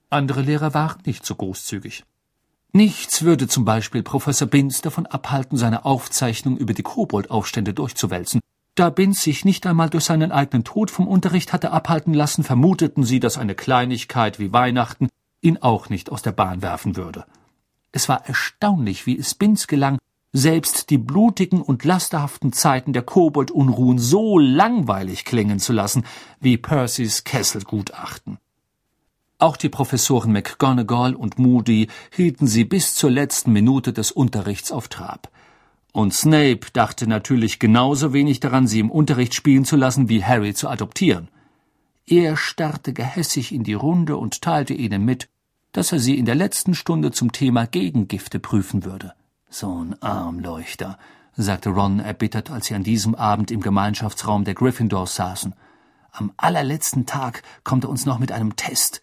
Andere 0.09 0.41
Lehrer 0.41 0.73
waren 0.73 1.01
nicht 1.05 1.25
so 1.25 1.35
großzügig. 1.35 2.03
Nichts 2.73 3.23
würde 3.23 3.47
zum 3.47 3.65
Beispiel 3.65 4.03
Professor 4.03 4.47
Binz 4.47 4.81
davon 4.81 5.05
abhalten, 5.05 5.57
seine 5.57 5.85
Aufzeichnung 5.85 6.57
über 6.57 6.73
die 6.73 6.83
Koboldaufstände 6.83 7.73
durchzuwälzen. 7.73 8.41
Da 8.75 8.89
Binz 8.89 9.23
sich 9.23 9.45
nicht 9.45 9.65
einmal 9.65 9.89
durch 9.89 10.03
seinen 10.03 10.31
eigenen 10.31 10.63
Tod 10.63 10.91
vom 10.91 11.07
Unterricht 11.07 11.53
hatte 11.53 11.71
abhalten 11.71 12.13
lassen, 12.13 12.43
vermuteten 12.43 13.03
sie, 13.03 13.19
dass 13.19 13.37
eine 13.37 13.55
Kleinigkeit 13.55 14.39
wie 14.39 14.53
Weihnachten 14.53 15.09
ihn 15.41 15.57
auch 15.57 15.89
nicht 15.89 16.11
aus 16.11 16.21
der 16.21 16.31
Bahn 16.31 16.61
werfen 16.61 16.95
würde. 16.95 17.25
Es 17.91 18.09
war 18.09 18.27
erstaunlich, 18.27 19.05
wie 19.05 19.17
es 19.17 19.33
Binz 19.33 19.67
gelang, 19.67 19.97
selbst 20.33 20.89
die 20.89 20.97
blutigen 20.97 21.61
und 21.61 21.83
lasterhaften 21.83 22.53
Zeiten 22.53 22.93
der 22.93 23.03
Koboldunruhen 23.03 23.97
so 23.97 24.37
langweilig 24.37 25.25
klingen 25.25 25.59
zu 25.59 25.73
lassen, 25.73 26.05
wie 26.39 26.57
Percys 26.57 27.23
Kessel-Gutachten. 27.23 28.37
Auch 29.39 29.57
die 29.57 29.69
Professoren 29.69 30.31
McGonagall 30.31 31.15
und 31.15 31.37
Moody 31.37 31.87
hielten 32.11 32.47
sie 32.47 32.63
bis 32.63 32.95
zur 32.95 33.11
letzten 33.11 33.53
Minute 33.53 33.93
des 33.93 34.11
Unterrichts 34.11 34.71
auf 34.71 34.87
Trab. 34.87 35.29
Und 35.93 36.13
Snape 36.13 36.61
dachte 36.73 37.07
natürlich 37.07 37.59
genauso 37.59 38.13
wenig 38.13 38.39
daran, 38.39 38.67
sie 38.67 38.79
im 38.79 38.91
Unterricht 38.91 39.35
spielen 39.35 39.65
zu 39.65 39.75
lassen, 39.75 40.09
wie 40.09 40.23
Harry 40.23 40.53
zu 40.53 40.69
adoptieren. 40.69 41.29
Er 42.07 42.37
starrte 42.37 42.93
gehässig 42.93 43.53
in 43.53 43.63
die 43.63 43.73
Runde 43.73 44.17
und 44.17 44.41
teilte 44.41 44.73
ihnen 44.73 45.05
mit, 45.05 45.29
dass 45.71 45.91
er 45.91 45.99
sie 45.99 46.17
in 46.17 46.25
der 46.25 46.35
letzten 46.35 46.73
Stunde 46.73 47.11
zum 47.11 47.31
Thema 47.31 47.67
Gegengifte 47.67 48.39
prüfen 48.39 48.85
würde. 48.85 49.13
So 49.49 49.83
ein 49.83 50.01
Armleuchter, 50.01 50.97
sagte 51.37 51.69
Ron 51.69 51.99
erbittert, 51.99 52.51
als 52.51 52.65
sie 52.65 52.75
an 52.75 52.83
diesem 52.83 53.15
Abend 53.15 53.49
im 53.49 53.61
Gemeinschaftsraum 53.61 54.43
der 54.43 54.55
Gryffindors 54.55 55.15
saßen. 55.15 55.55
Am 56.11 56.33
allerletzten 56.35 57.05
Tag 57.05 57.43
kommt 57.63 57.85
er 57.85 57.89
uns 57.89 58.05
noch 58.05 58.19
mit 58.19 58.31
einem 58.31 58.57
Test. 58.57 59.01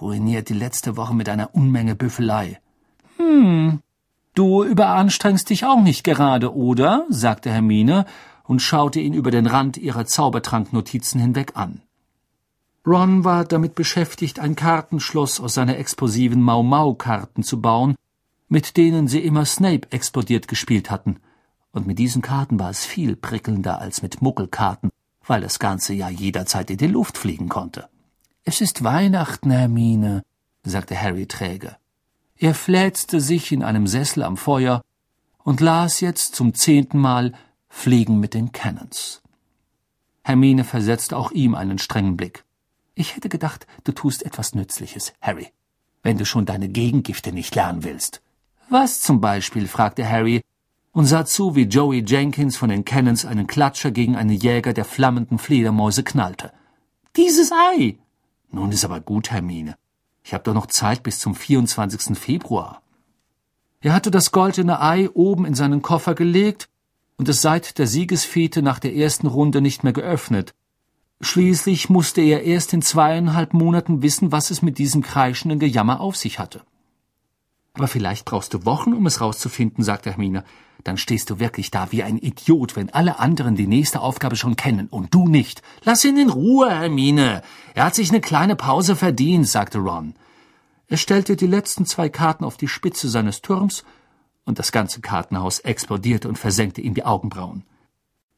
Ruiniert 0.00 0.48
die 0.48 0.54
letzte 0.54 0.96
Woche 0.96 1.14
mit 1.14 1.28
einer 1.28 1.54
Unmenge 1.54 1.94
Büffelei. 1.94 2.60
Hm, 3.18 3.80
du 4.34 4.64
überanstrengst 4.64 5.50
dich 5.50 5.66
auch 5.66 5.80
nicht 5.80 6.02
gerade, 6.02 6.54
oder? 6.54 7.04
sagte 7.10 7.50
Hermine 7.50 8.06
und 8.44 8.60
schaute 8.60 9.00
ihn 9.00 9.14
über 9.14 9.30
den 9.30 9.46
Rand 9.46 9.76
ihrer 9.76 10.06
Zaubertranknotizen 10.06 11.20
hinweg 11.20 11.52
an. 11.56 11.82
Ron 12.86 13.24
war 13.24 13.44
damit 13.44 13.74
beschäftigt, 13.74 14.38
ein 14.38 14.56
Kartenschloss 14.56 15.40
aus 15.40 15.54
seiner 15.54 15.78
explosiven 15.78 16.42
Mau-Mau-Karten 16.42 17.42
zu 17.42 17.60
bauen, 17.60 17.96
mit 18.48 18.76
denen 18.76 19.08
sie 19.08 19.20
immer 19.20 19.44
Snape 19.44 19.90
explodiert 19.90 20.48
gespielt 20.48 20.90
hatten. 20.90 21.20
Und 21.72 21.86
mit 21.86 21.98
diesen 21.98 22.22
Karten 22.22 22.58
war 22.58 22.70
es 22.70 22.84
viel 22.84 23.16
prickelnder 23.16 23.80
als 23.80 24.02
mit 24.02 24.22
Muckelkarten, 24.22 24.90
weil 25.26 25.40
das 25.40 25.58
Ganze 25.58 25.94
ja 25.94 26.08
jederzeit 26.08 26.70
in 26.70 26.76
die 26.76 26.86
Luft 26.86 27.18
fliegen 27.18 27.48
konnte. 27.48 27.88
Es 28.44 28.60
ist 28.60 28.84
Weihnachten, 28.84 29.50
Hermine, 29.50 30.22
sagte 30.62 31.00
Harry 31.00 31.26
träge. 31.26 31.76
Er 32.36 32.54
fläzte 32.54 33.20
sich 33.20 33.52
in 33.52 33.62
einem 33.62 33.86
Sessel 33.86 34.22
am 34.22 34.36
Feuer 34.36 34.82
und 35.42 35.60
las 35.60 36.00
jetzt 36.00 36.34
zum 36.34 36.54
zehnten 36.54 36.98
Mal 36.98 37.32
Fliegen 37.68 38.20
mit 38.20 38.34
den 38.34 38.52
Cannons. 38.52 39.22
Hermine 40.22 40.64
versetzte 40.64 41.16
auch 41.16 41.32
ihm 41.32 41.54
einen 41.54 41.78
strengen 41.78 42.16
Blick. 42.16 42.44
Ich 42.94 43.16
hätte 43.16 43.28
gedacht, 43.28 43.66
du 43.84 43.92
tust 43.92 44.24
etwas 44.24 44.54
Nützliches, 44.54 45.12
Harry, 45.20 45.48
wenn 46.02 46.16
du 46.16 46.24
schon 46.24 46.46
deine 46.46 46.68
Gegengifte 46.68 47.32
nicht 47.32 47.54
lernen 47.54 47.84
willst. 47.84 48.22
Was 48.68 49.00
zum 49.00 49.20
Beispiel? 49.20 49.68
fragte 49.68 50.08
Harry 50.08 50.42
und 50.92 51.06
sah 51.06 51.26
zu, 51.26 51.54
wie 51.56 51.64
Joey 51.64 52.04
Jenkins 52.06 52.56
von 52.56 52.70
den 52.70 52.84
Cannons 52.84 53.24
einen 53.24 53.46
Klatscher 53.46 53.90
gegen 53.90 54.16
einen 54.16 54.30
Jäger 54.30 54.72
der 54.72 54.84
flammenden 54.84 55.38
Fledermäuse 55.38 56.04
knallte. 56.04 56.52
Dieses 57.16 57.52
Ei! 57.52 57.98
Nun 58.50 58.72
ist 58.72 58.84
aber 58.84 59.00
gut, 59.00 59.30
Hermine. 59.30 59.76
Ich 60.22 60.32
habe 60.32 60.44
doch 60.44 60.54
noch 60.54 60.66
Zeit 60.66 61.02
bis 61.02 61.18
zum 61.18 61.34
24. 61.34 62.16
Februar. 62.16 62.80
Er 63.80 63.92
hatte 63.92 64.10
das 64.10 64.32
goldene 64.32 64.80
Ei 64.80 65.10
oben 65.12 65.44
in 65.44 65.54
seinen 65.54 65.82
Koffer 65.82 66.14
gelegt 66.14 66.68
und 67.16 67.28
es 67.28 67.42
seit 67.42 67.78
der 67.78 67.86
Siegesfete 67.86 68.62
nach 68.62 68.78
der 68.78 68.94
ersten 68.94 69.26
Runde 69.26 69.60
nicht 69.60 69.84
mehr 69.84 69.92
geöffnet. 69.92 70.54
Schließlich 71.20 71.90
musste 71.90 72.20
er 72.20 72.44
erst 72.44 72.72
in 72.72 72.82
zweieinhalb 72.82 73.52
Monaten 73.52 74.02
wissen, 74.02 74.32
was 74.32 74.50
es 74.50 74.62
mit 74.62 74.78
diesem 74.78 75.02
kreischenden 75.02 75.58
Gejammer 75.58 76.00
auf 76.00 76.16
sich 76.16 76.38
hatte. 76.38 76.62
Aber 77.74 77.88
vielleicht 77.88 78.24
brauchst 78.24 78.54
du 78.54 78.64
Wochen, 78.64 78.92
um 78.92 79.06
es 79.06 79.20
rauszufinden, 79.20 79.82
sagte 79.84 80.10
Hermine. 80.10 80.44
Dann 80.84 80.96
stehst 80.96 81.30
du 81.30 81.40
wirklich 81.40 81.70
da 81.70 81.90
wie 81.92 82.02
ein 82.02 82.18
Idiot, 82.18 82.76
wenn 82.76 82.90
alle 82.90 83.18
anderen 83.18 83.56
die 83.56 83.66
nächste 83.66 84.00
Aufgabe 84.00 84.36
schon 84.36 84.54
kennen 84.54 84.86
und 84.88 85.12
du 85.12 85.28
nicht. 85.28 85.62
Lass 85.82 86.04
ihn 86.04 86.16
in 86.16 86.30
Ruhe, 86.30 86.70
Hermine. 86.70 87.42
Er 87.74 87.84
hat 87.84 87.94
sich 87.94 88.10
eine 88.10 88.20
kleine 88.20 88.54
Pause 88.54 88.94
verdient, 88.94 89.48
sagte 89.48 89.78
Ron. 89.78 90.14
Er 90.86 90.96
stellte 90.96 91.36
die 91.36 91.46
letzten 91.46 91.86
zwei 91.86 92.08
Karten 92.08 92.44
auf 92.44 92.56
die 92.56 92.68
Spitze 92.68 93.08
seines 93.08 93.42
Turms 93.42 93.84
und 94.44 94.58
das 94.58 94.70
ganze 94.70 95.00
Kartenhaus 95.00 95.58
explodierte 95.60 96.28
und 96.28 96.38
versenkte 96.38 96.80
ihm 96.80 96.94
die 96.94 97.04
Augenbrauen. 97.04 97.64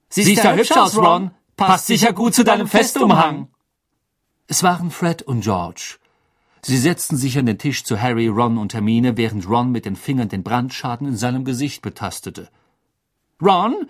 Siehst 0.08 0.42
ja 0.42 0.54
hübsch 0.54 0.72
aus, 0.72 0.96
Ron. 0.96 1.32
Passt 1.56 1.86
sicher 1.86 2.12
gut 2.12 2.34
zu 2.34 2.44
deinem 2.44 2.68
Festumhang. 2.68 3.48
Es 4.46 4.62
waren 4.62 4.90
Fred 4.90 5.22
und 5.22 5.40
George. 5.40 5.96
Sie 6.68 6.78
setzten 6.78 7.16
sich 7.16 7.38
an 7.38 7.46
den 7.46 7.58
Tisch 7.58 7.84
zu 7.84 8.02
Harry, 8.02 8.26
Ron 8.26 8.58
und 8.58 8.74
Hermine, 8.74 9.16
während 9.16 9.48
Ron 9.48 9.70
mit 9.70 9.84
den 9.84 9.94
Fingern 9.94 10.28
den 10.28 10.42
Brandschaden 10.42 11.06
in 11.06 11.16
seinem 11.16 11.44
Gesicht 11.44 11.80
betastete. 11.80 12.48
Ron, 13.40 13.86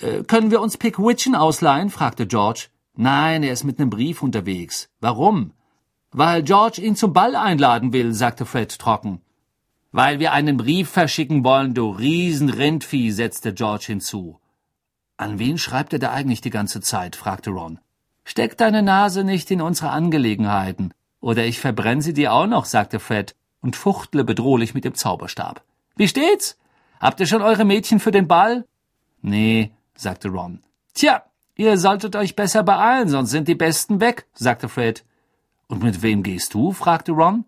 äh, 0.00 0.24
können 0.24 0.50
wir 0.50 0.60
uns 0.60 0.76
Pick 0.76 0.98
Witchen 0.98 1.36
ausleihen? 1.36 1.88
fragte 1.88 2.26
George. 2.26 2.66
Nein, 2.96 3.44
er 3.44 3.52
ist 3.52 3.62
mit 3.62 3.78
nem 3.78 3.90
Brief 3.90 4.24
unterwegs. 4.24 4.88
Warum? 5.00 5.52
Weil 6.10 6.42
George 6.42 6.82
ihn 6.82 6.96
zum 6.96 7.12
Ball 7.12 7.36
einladen 7.36 7.92
will, 7.92 8.12
sagte 8.12 8.44
Fred 8.44 8.76
trocken. 8.76 9.20
Weil 9.92 10.18
wir 10.18 10.32
einen 10.32 10.56
Brief 10.56 10.90
verschicken 10.90 11.44
wollen, 11.44 11.74
du 11.74 11.90
Riesenrindvieh, 11.90 13.12
setzte 13.12 13.54
George 13.54 13.84
hinzu. 13.86 14.40
An 15.16 15.38
wen 15.38 15.58
schreibt 15.58 15.92
er 15.92 16.00
da 16.00 16.10
eigentlich 16.10 16.40
die 16.40 16.50
ganze 16.50 16.80
Zeit? 16.80 17.14
fragte 17.14 17.50
Ron. 17.50 17.78
Steck 18.24 18.58
deine 18.58 18.82
Nase 18.82 19.22
nicht 19.22 19.48
in 19.52 19.60
unsere 19.60 19.90
Angelegenheiten, 19.90 20.92
oder 21.26 21.44
ich 21.44 21.58
verbrenne 21.58 22.02
sie 22.02 22.12
dir 22.12 22.32
auch 22.32 22.46
noch, 22.46 22.66
sagte 22.66 23.00
Fred 23.00 23.34
und 23.60 23.74
fuchtle 23.74 24.22
bedrohlich 24.22 24.74
mit 24.74 24.84
dem 24.84 24.94
Zauberstab. 24.94 25.60
Wie 25.96 26.06
steht's? 26.06 26.56
Habt 27.00 27.18
ihr 27.18 27.26
schon 27.26 27.42
eure 27.42 27.64
Mädchen 27.64 27.98
für 27.98 28.12
den 28.12 28.28
Ball? 28.28 28.64
Nee, 29.22 29.72
sagte 29.96 30.28
Ron. 30.28 30.62
Tja, 30.94 31.24
ihr 31.56 31.78
solltet 31.78 32.14
euch 32.14 32.36
besser 32.36 32.62
beeilen, 32.62 33.08
sonst 33.08 33.30
sind 33.30 33.48
die 33.48 33.56
Besten 33.56 33.98
weg, 33.98 34.28
sagte 34.34 34.68
Fred. 34.68 35.04
Und 35.66 35.82
mit 35.82 36.00
wem 36.00 36.22
gehst 36.22 36.54
du? 36.54 36.70
fragte 36.70 37.10
Ron. 37.10 37.44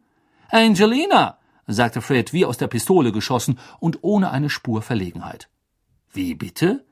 Angelina, 0.49 1.39
sagte 1.69 2.03
Fred 2.03 2.33
wie 2.33 2.47
aus 2.47 2.59
der 2.59 2.67
Pistole 2.67 3.13
geschossen 3.13 3.61
und 3.79 4.01
ohne 4.03 4.33
eine 4.33 4.51
Spur 4.51 4.83
Verlegenheit. 4.83 5.49
Wie 6.13 6.35
bitte? 6.35 6.85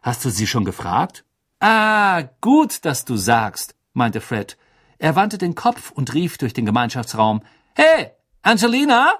Hast 0.00 0.24
du 0.24 0.30
sie 0.30 0.46
schon 0.46 0.64
gefragt? 0.64 1.26
Ah, 1.60 2.22
gut, 2.40 2.86
dass 2.86 3.04
du 3.04 3.16
sagst, 3.16 3.74
meinte 3.92 4.22
Fred. 4.22 4.56
Er 5.02 5.16
wandte 5.16 5.36
den 5.36 5.56
Kopf 5.56 5.90
und 5.90 6.14
rief 6.14 6.38
durch 6.38 6.52
den 6.52 6.64
Gemeinschaftsraum 6.64 7.42
Hey, 7.74 8.12
Angelina? 8.42 9.14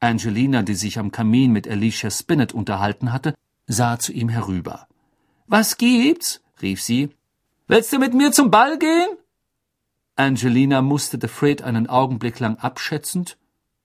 Angelina, 0.00 0.62
die 0.62 0.74
sich 0.74 0.98
am 0.98 1.12
Kamin 1.12 1.52
mit 1.52 1.68
Alicia 1.68 2.10
Spinnet 2.10 2.52
unterhalten 2.52 3.12
hatte, 3.12 3.36
sah 3.68 4.00
zu 4.00 4.12
ihm 4.12 4.28
herüber. 4.28 4.88
Was 5.46 5.76
gibt's? 5.76 6.40
rief 6.60 6.82
sie. 6.82 7.10
Willst 7.68 7.92
du 7.92 8.00
mit 8.00 8.14
mir 8.14 8.32
zum 8.32 8.50
Ball 8.50 8.78
gehen? 8.78 9.16
Angelina 10.16 10.82
musterte 10.82 11.28
Fred 11.28 11.62
einen 11.62 11.88
Augenblick 11.88 12.40
lang 12.40 12.56
abschätzend. 12.56 13.38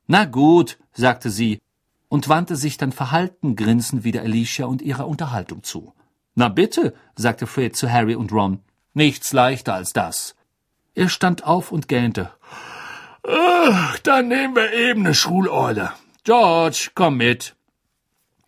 Na 0.08 0.26
gut, 0.26 0.80
sagte 0.92 1.30
sie 1.30 1.62
und 2.10 2.30
wandte 2.30 2.56
sich 2.56 2.78
dann 2.78 2.92
verhalten 2.92 3.56
grinsend 3.56 4.06
wieder 4.06 4.22
Alicia 4.22 4.66
und 4.66 4.82
ihrer 4.82 5.08
Unterhaltung 5.08 5.62
zu. 5.62 5.94
Na 6.34 6.50
bitte, 6.50 6.96
sagte 7.16 7.46
Fred 7.46 7.76
zu 7.76 7.92
Harry 7.92 8.16
und 8.16 8.32
Ron. 8.32 8.62
Nichts 8.96 9.34
leichter 9.34 9.76
als 9.76 9.94
das. 9.94 10.36
Er 10.96 11.10
stand 11.10 11.44
auf 11.44 11.72
und 11.72 11.88
gähnte. 11.88 12.32
Dann 14.04 14.28
nehmen 14.28 14.56
wir 14.56 14.72
eben 14.74 15.02
eine 15.02 15.14
Schulorder. 15.14 15.94
George, 16.24 16.90
komm 16.96 17.18
mit. 17.18 17.56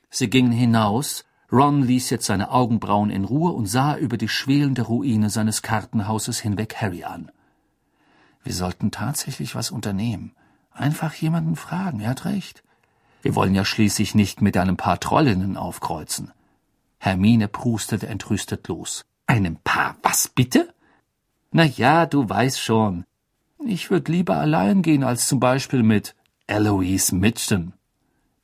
Sie 0.10 0.30
gingen 0.30 0.52
hinaus. 0.52 1.26
Ron 1.52 1.82
ließ 1.84 2.10
jetzt 2.10 2.26
seine 2.26 2.52
Augenbrauen 2.52 3.10
in 3.10 3.24
Ruhe 3.24 3.52
und 3.52 3.68
sah 3.68 3.96
über 3.96 4.18
die 4.18 4.28
schwelende 4.28 4.84
Ruine 4.84 5.30
seines 5.30 5.62
Kartenhauses 5.62 6.40
hinweg 6.40 6.76
Harry 6.82 7.04
an. 7.04 7.32
Wir 8.44 8.54
sollten 8.54 8.92
tatsächlich 8.92 9.56
was 9.56 9.72
unternehmen. 9.72 10.34
Einfach 10.72 11.14
jemanden 11.14 11.56
fragen, 11.56 12.02
er 12.02 12.12
hat 12.12 12.26
recht. 12.26 12.64
Wir 13.22 13.36
wollen 13.36 13.56
ja 13.56 13.66
schließlich 13.66 14.16
nicht 14.16 14.42
mit 14.42 14.58
einem 14.58 14.78
paar 14.78 15.00
Trollinnen 15.00 15.58
aufkreuzen. 15.58 16.32
Hermine 16.98 17.48
prustete 17.48 18.08
entrüstet 18.08 18.68
los. 18.68 19.06
Einem 19.26 19.58
Paar 19.64 19.96
was 20.04 20.28
bitte? 20.28 20.74
Na 21.52 21.64
ja, 21.64 22.06
du 22.06 22.28
weißt 22.28 22.60
schon. 22.60 23.06
Ich 23.66 23.90
würd 23.90 24.10
lieber 24.10 24.38
allein 24.38 24.82
gehen 24.82 25.04
als 25.04 25.28
zum 25.28 25.40
Beispiel 25.40 25.84
mit 25.84 26.16
Eloise 26.46 27.16
Mitchum. 27.16 27.74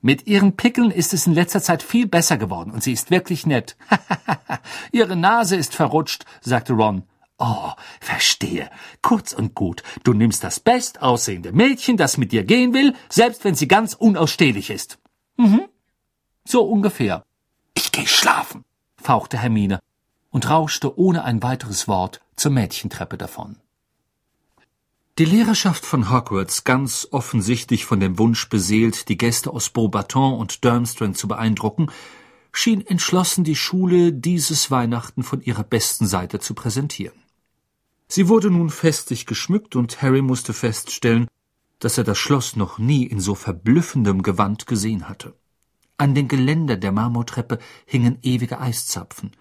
Mit 0.01 0.27
ihren 0.27 0.55
Pickeln 0.55 0.91
ist 0.91 1.13
es 1.13 1.27
in 1.27 1.33
letzter 1.33 1.62
Zeit 1.62 1.81
viel 1.83 2.07
besser 2.07 2.38
geworden 2.38 2.72
und 2.72 2.83
sie 2.83 2.91
ist 2.91 3.12
wirklich 3.12 3.45
nett. 3.45 3.77
Ihre 4.91 5.15
Nase 5.15 5.55
ist 5.55 5.75
verrutscht, 5.75 6.25
sagte 6.41 6.74
Ron. 6.74 7.03
Oh, 7.38 7.72
verstehe. 8.00 8.69
Kurz 9.01 9.33
und 9.33 9.55
gut, 9.55 9.83
du 10.03 10.13
nimmst 10.13 10.43
das 10.43 10.60
bestaussehende 10.60 11.51
Mädchen, 11.51 11.98
das 11.98 12.17
mit 12.17 12.31
dir 12.31 12.43
gehen 12.43 12.74
will, 12.74 12.95
selbst 13.10 13.43
wenn 13.43 13.55
sie 13.55 13.67
ganz 13.67 13.93
unausstehlich 13.93 14.69
ist. 14.69 15.00
Mhm. 15.38 15.67
So 16.45 16.63
ungefähr. 16.63 17.24
Ich 17.74 17.91
geh 17.91 18.05
schlafen, 18.05 18.65
fauchte 18.98 19.38
Hermine 19.38 19.79
und 20.33 20.49
rauschte 20.49 20.97
ohne 20.99 21.23
ein 21.23 21.41
weiteres 21.43 21.88
Wort 21.88 22.19
zur 22.36 22.51
Mädchentreppe 22.51 23.17
davon. 23.17 23.55
Die 25.19 25.25
Lehrerschaft 25.25 25.86
von 25.86 26.10
Hogwarts, 26.10 26.63
ganz 26.63 27.08
offensichtlich 27.12 27.86
von 27.86 27.99
dem 27.99 28.17
Wunsch 28.17 28.49
beseelt, 28.49 29.10
die 29.10 29.17
Gäste 29.17 29.51
aus 29.51 29.69
Beaubaton 29.69 30.34
und 30.39 30.65
Durmstrang 30.65 31.13
zu 31.13 31.27
beeindrucken, 31.27 31.91
schien 32.51 32.86
entschlossen, 32.86 33.43
die 33.43 33.55
Schule 33.55 34.12
dieses 34.12 34.71
Weihnachten 34.71 35.21
von 35.21 35.39
ihrer 35.41 35.63
besten 35.63 36.08
Seite 36.08 36.39
zu 36.39 36.55
präsentieren. 36.55 37.17
Sie 38.08 38.27
wurde 38.27 38.49
nun 38.49 38.71
festlich 38.71 39.27
geschmückt 39.27 39.75
und 39.75 40.01
Harry 40.01 40.23
musste 40.23 40.53
feststellen, 40.53 41.27
dass 41.77 41.99
er 41.99 42.03
das 42.03 42.17
Schloss 42.17 42.55
noch 42.55 42.79
nie 42.79 43.05
in 43.05 43.19
so 43.19 43.36
verblüffendem 43.36 44.23
Gewand 44.23 44.65
gesehen 44.65 45.08
hatte. 45.08 45.36
An 45.97 46.15
den 46.15 46.27
Geländer 46.27 46.75
der 46.75 46.91
Marmortreppe 46.91 47.60
hingen 47.86 48.17
ewige 48.23 48.60
Eiszapfen. 48.60 49.31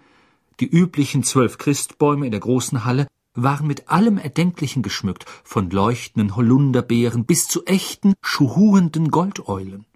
Die 0.61 0.69
üblichen 0.69 1.23
zwölf 1.23 1.59
Christbäume 1.59 2.27
in 2.27 2.33
der 2.33 2.41
großen 2.41 2.85
Halle 2.85 3.07
waren 3.35 3.67
mit 3.67 3.89
allem 3.89 4.19
Erdenklichen 4.19 4.83
geschmückt, 4.83 5.25
von 5.45 5.71
leuchtenden 5.71 6.37
Holunderbeeren 6.37 7.25
bis 7.25 7.49
zu 7.49 7.65
echten, 7.65 8.15
schuhuenden 8.21 9.11
Goldeulen. 9.11 9.87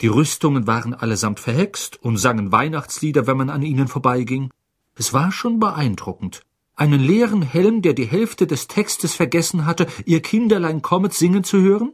Die 0.00 0.08
Rüstungen 0.08 0.66
waren 0.66 0.94
allesamt 0.94 1.40
verhext 1.40 2.02
und 2.02 2.18
sangen 2.18 2.52
Weihnachtslieder, 2.52 3.26
wenn 3.26 3.36
man 3.36 3.50
an 3.50 3.62
ihnen 3.62 3.88
vorbeiging. 3.88 4.50
Es 4.94 5.12
war 5.12 5.32
schon 5.32 5.58
beeindruckend, 5.58 6.42
einen 6.78 7.00
leeren 7.00 7.42
Helm, 7.42 7.82
der 7.82 7.92
die 7.94 8.06
Hälfte 8.06 8.46
des 8.46 8.68
Textes 8.68 9.14
vergessen 9.14 9.66
hatte, 9.66 9.88
ihr 10.04 10.22
Kinderlein 10.22 10.80
kommet 10.80 11.12
singen 11.12 11.42
zu 11.42 11.60
hören? 11.60 11.92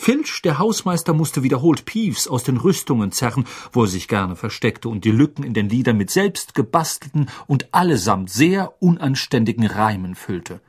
Filch, 0.00 0.42
der 0.42 0.60
Hausmeister, 0.60 1.12
musste 1.12 1.42
wiederholt 1.42 1.84
Peeves 1.84 2.28
aus 2.28 2.44
den 2.44 2.56
Rüstungen 2.56 3.10
zerren, 3.10 3.44
wo 3.72 3.82
er 3.82 3.88
sich 3.88 4.06
gerne 4.06 4.36
versteckte 4.36 4.88
und 4.88 5.04
die 5.04 5.10
Lücken 5.10 5.42
in 5.42 5.54
den 5.54 5.68
Liedern 5.68 5.96
mit 5.96 6.08
selbst 6.08 6.54
gebastelten 6.54 7.28
und 7.48 7.74
allesamt 7.74 8.30
sehr 8.30 8.80
unanständigen 8.80 9.66
Reimen 9.66 10.14
füllte. 10.14 10.60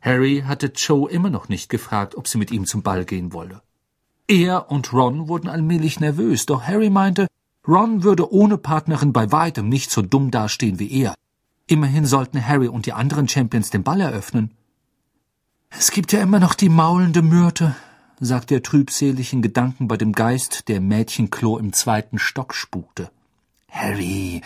Harry 0.00 0.44
hatte 0.46 0.72
Joe 0.74 1.10
immer 1.10 1.28
noch 1.28 1.50
nicht 1.50 1.68
gefragt, 1.68 2.14
ob 2.16 2.26
sie 2.26 2.38
mit 2.38 2.50
ihm 2.50 2.64
zum 2.64 2.82
Ball 2.82 3.04
gehen 3.04 3.34
wolle. 3.34 3.60
Er 4.26 4.70
und 4.70 4.94
Ron 4.94 5.28
wurden 5.28 5.50
allmählich 5.50 6.00
nervös, 6.00 6.46
doch 6.46 6.62
Harry 6.62 6.88
meinte, 6.88 7.26
Ron 7.68 8.02
würde 8.02 8.32
ohne 8.32 8.56
Partnerin 8.56 9.12
bei 9.12 9.30
weitem 9.30 9.68
nicht 9.68 9.90
so 9.90 10.00
dumm 10.00 10.30
dastehen 10.30 10.78
wie 10.78 10.90
er. 11.02 11.14
Immerhin 11.66 12.06
sollten 12.06 12.44
Harry 12.44 12.68
und 12.68 12.86
die 12.86 12.94
anderen 12.94 13.28
Champions 13.28 13.68
den 13.68 13.82
Ball 13.82 14.00
eröffnen. 14.00 14.56
Es 15.68 15.90
gibt 15.90 16.12
ja 16.12 16.22
immer 16.22 16.40
noch 16.40 16.54
die 16.54 16.70
maulende 16.70 17.20
Myrte, 17.20 17.76
sagte 18.20 18.56
er 18.56 18.62
trübselig 18.62 19.32
in 19.32 19.42
Gedanken 19.42 19.88
bei 19.88 19.96
dem 19.96 20.12
Geist, 20.12 20.68
der 20.68 20.80
Mädchenklo 20.80 21.58
im 21.58 21.72
zweiten 21.72 22.18
Stock 22.18 22.54
spukte. 22.54 23.10
Harry, 23.70 24.42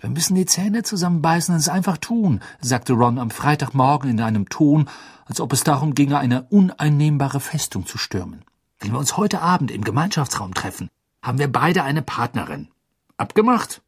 wir 0.00 0.10
müssen 0.10 0.34
die 0.34 0.46
Zähne 0.46 0.82
zusammenbeißen 0.82 1.54
und 1.54 1.60
es 1.60 1.68
einfach 1.68 1.96
tun, 1.96 2.40
sagte 2.60 2.92
Ron 2.92 3.18
am 3.18 3.30
Freitagmorgen 3.30 4.10
in 4.10 4.20
einem 4.20 4.48
Ton, 4.48 4.88
als 5.24 5.40
ob 5.40 5.52
es 5.52 5.64
darum 5.64 5.94
ginge, 5.94 6.18
eine 6.18 6.44
uneinnehmbare 6.44 7.40
Festung 7.40 7.86
zu 7.86 7.98
stürmen. 7.98 8.44
Wenn 8.78 8.92
wir 8.92 8.98
uns 8.98 9.16
heute 9.16 9.40
Abend 9.40 9.70
im 9.70 9.82
Gemeinschaftsraum 9.82 10.54
treffen, 10.54 10.88
haben 11.22 11.38
wir 11.38 11.50
beide 11.50 11.82
eine 11.82 12.02
Partnerin. 12.02 12.68
Abgemacht? 13.16 13.82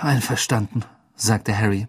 Einverstanden, 0.00 0.84
sagte 1.16 1.56
Harry. 1.58 1.88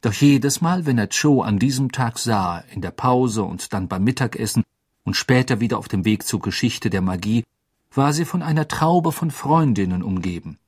Doch 0.00 0.12
jedes 0.12 0.60
Mal, 0.60 0.86
wenn 0.86 0.98
er 0.98 1.08
Joe 1.08 1.44
an 1.44 1.58
diesem 1.58 1.90
Tag 1.90 2.18
sah, 2.18 2.58
in 2.72 2.82
der 2.82 2.90
Pause 2.90 3.42
und 3.42 3.72
dann 3.72 3.88
beim 3.88 4.04
Mittagessen 4.04 4.64
und 5.08 5.14
später 5.14 5.58
wieder 5.58 5.78
auf 5.78 5.88
dem 5.88 6.04
Weg 6.04 6.26
zur 6.26 6.40
Geschichte 6.40 6.90
der 6.90 7.00
Magie, 7.00 7.44
war 7.92 8.12
sie 8.12 8.26
von 8.26 8.42
einer 8.42 8.68
Traube 8.68 9.10
von 9.10 9.30
Freundinnen 9.30 10.02
umgeben. 10.02 10.58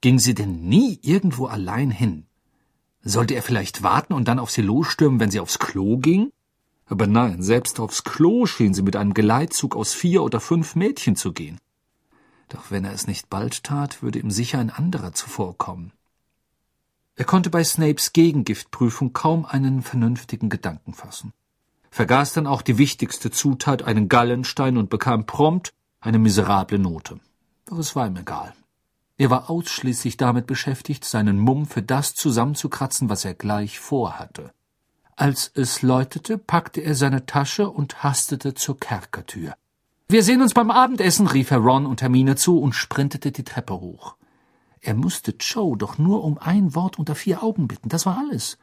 Ging 0.00 0.18
sie 0.18 0.34
denn 0.34 0.62
nie 0.62 0.98
irgendwo 1.02 1.44
allein 1.44 1.90
hin? 1.90 2.24
Sollte 3.02 3.34
er 3.34 3.42
vielleicht 3.42 3.82
warten 3.82 4.14
und 4.14 4.28
dann 4.28 4.38
auf 4.38 4.50
sie 4.50 4.62
losstürmen, 4.62 5.20
wenn 5.20 5.30
sie 5.30 5.40
aufs 5.40 5.58
Klo 5.58 5.98
ging? 5.98 6.32
Aber 6.86 7.06
nein, 7.06 7.42
selbst 7.42 7.80
aufs 7.80 8.02
Klo 8.02 8.46
schien 8.46 8.72
sie 8.72 8.82
mit 8.82 8.96
einem 8.96 9.12
Geleitzug 9.12 9.76
aus 9.76 9.92
vier 9.92 10.22
oder 10.22 10.40
fünf 10.40 10.74
Mädchen 10.74 11.14
zu 11.14 11.34
gehen. 11.34 11.58
Doch 12.48 12.70
wenn 12.70 12.86
er 12.86 12.92
es 12.92 13.06
nicht 13.06 13.28
bald 13.28 13.62
tat, 13.62 14.02
würde 14.02 14.18
ihm 14.20 14.30
sicher 14.30 14.58
ein 14.58 14.70
anderer 14.70 15.12
zuvorkommen. 15.12 15.92
Er 17.14 17.26
konnte 17.26 17.50
bei 17.50 17.62
Snapes 17.62 18.14
Gegengiftprüfung 18.14 19.12
kaum 19.12 19.44
einen 19.44 19.82
vernünftigen 19.82 20.48
Gedanken 20.48 20.94
fassen, 20.94 21.34
vergaß 21.90 22.32
dann 22.32 22.46
auch 22.46 22.62
die 22.62 22.78
wichtigste 22.78 23.30
Zutat, 23.30 23.82
einen 23.82 24.08
Gallenstein, 24.08 24.76
und 24.76 24.90
bekam 24.90 25.26
prompt 25.26 25.72
eine 26.00 26.18
miserable 26.18 26.78
Note. 26.78 27.20
Doch 27.66 27.78
es 27.78 27.94
war 27.94 28.06
ihm 28.06 28.16
egal. 28.16 28.54
Er 29.16 29.28
war 29.28 29.50
ausschließlich 29.50 30.16
damit 30.16 30.46
beschäftigt, 30.46 31.04
seinen 31.04 31.38
Mumm 31.38 31.66
für 31.66 31.82
das 31.82 32.14
zusammenzukratzen, 32.14 33.10
was 33.10 33.24
er 33.24 33.34
gleich 33.34 33.78
vorhatte. 33.78 34.50
Als 35.14 35.50
es 35.52 35.82
läutete, 35.82 36.38
packte 36.38 36.80
er 36.80 36.94
seine 36.94 37.26
Tasche 37.26 37.68
und 37.68 38.02
hastete 38.02 38.54
zur 38.54 38.80
Kerkertür. 38.80 39.54
Wir 40.08 40.24
sehen 40.24 40.40
uns 40.40 40.54
beim 40.54 40.70
Abendessen, 40.70 41.26
rief 41.26 41.50
er 41.50 41.58
Ron 41.58 41.84
und 41.84 42.00
Hermine 42.00 42.36
zu 42.36 42.58
und 42.58 42.72
sprintete 42.72 43.30
die 43.30 43.44
Treppe 43.44 43.74
hoch. 43.74 44.16
Er 44.80 44.94
musste 44.94 45.34
Joe 45.38 45.76
doch 45.76 45.98
nur 45.98 46.24
um 46.24 46.38
ein 46.38 46.74
Wort 46.74 46.98
unter 46.98 47.14
vier 47.14 47.42
Augen 47.42 47.68
bitten, 47.68 47.90
das 47.90 48.06
war 48.06 48.16
alles. 48.16 48.56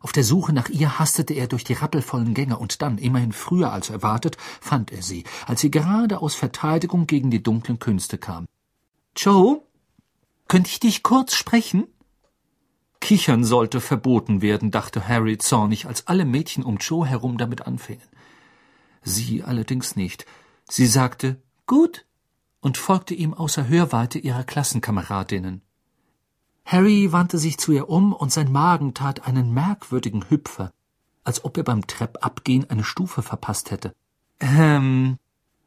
Auf 0.00 0.12
der 0.12 0.24
Suche 0.24 0.54
nach 0.54 0.70
ihr 0.70 0.98
hastete 0.98 1.34
er 1.34 1.46
durch 1.46 1.62
die 1.62 1.74
rappelvollen 1.74 2.32
Gänge, 2.32 2.58
und 2.58 2.80
dann, 2.80 2.96
immerhin 2.96 3.32
früher 3.32 3.70
als 3.70 3.90
erwartet, 3.90 4.38
fand 4.60 4.90
er 4.90 5.02
sie, 5.02 5.24
als 5.46 5.60
sie 5.60 5.70
gerade 5.70 6.20
aus 6.20 6.34
Verteidigung 6.34 7.06
gegen 7.06 7.30
die 7.30 7.42
dunklen 7.42 7.78
Künste 7.78 8.16
kam. 8.16 8.46
Joe, 9.14 9.62
könnte 10.48 10.70
ich 10.70 10.80
dich 10.80 11.02
kurz 11.02 11.34
sprechen? 11.34 11.86
Kichern 13.00 13.44
sollte 13.44 13.80
verboten 13.80 14.40
werden, 14.40 14.70
dachte 14.70 15.06
Harry 15.06 15.36
zornig, 15.36 15.86
als 15.86 16.06
alle 16.06 16.24
Mädchen 16.24 16.64
um 16.64 16.78
Joe 16.78 17.06
herum 17.06 17.38
damit 17.38 17.66
anfingen. 17.66 18.08
Sie 19.02 19.42
allerdings 19.42 19.96
nicht. 19.96 20.26
Sie 20.68 20.86
sagte 20.86 21.42
Gut 21.66 22.06
und 22.60 22.78
folgte 22.78 23.14
ihm 23.14 23.34
außer 23.34 23.68
Hörweite 23.68 24.18
ihrer 24.18 24.44
Klassenkameradinnen. 24.44 25.62
Harry 26.70 27.10
wandte 27.10 27.36
sich 27.36 27.58
zu 27.58 27.72
ihr 27.72 27.88
um, 27.88 28.12
und 28.12 28.32
sein 28.32 28.52
Magen 28.52 28.94
tat 28.94 29.26
einen 29.26 29.52
merkwürdigen 29.52 30.30
Hüpfer, 30.30 30.72
als 31.24 31.44
ob 31.44 31.56
er 31.56 31.64
beim 31.64 31.88
Treppabgehen 31.88 32.70
eine 32.70 32.84
Stufe 32.84 33.22
verpasst 33.22 33.72
hätte. 33.72 33.92
Ähm, 34.38 35.18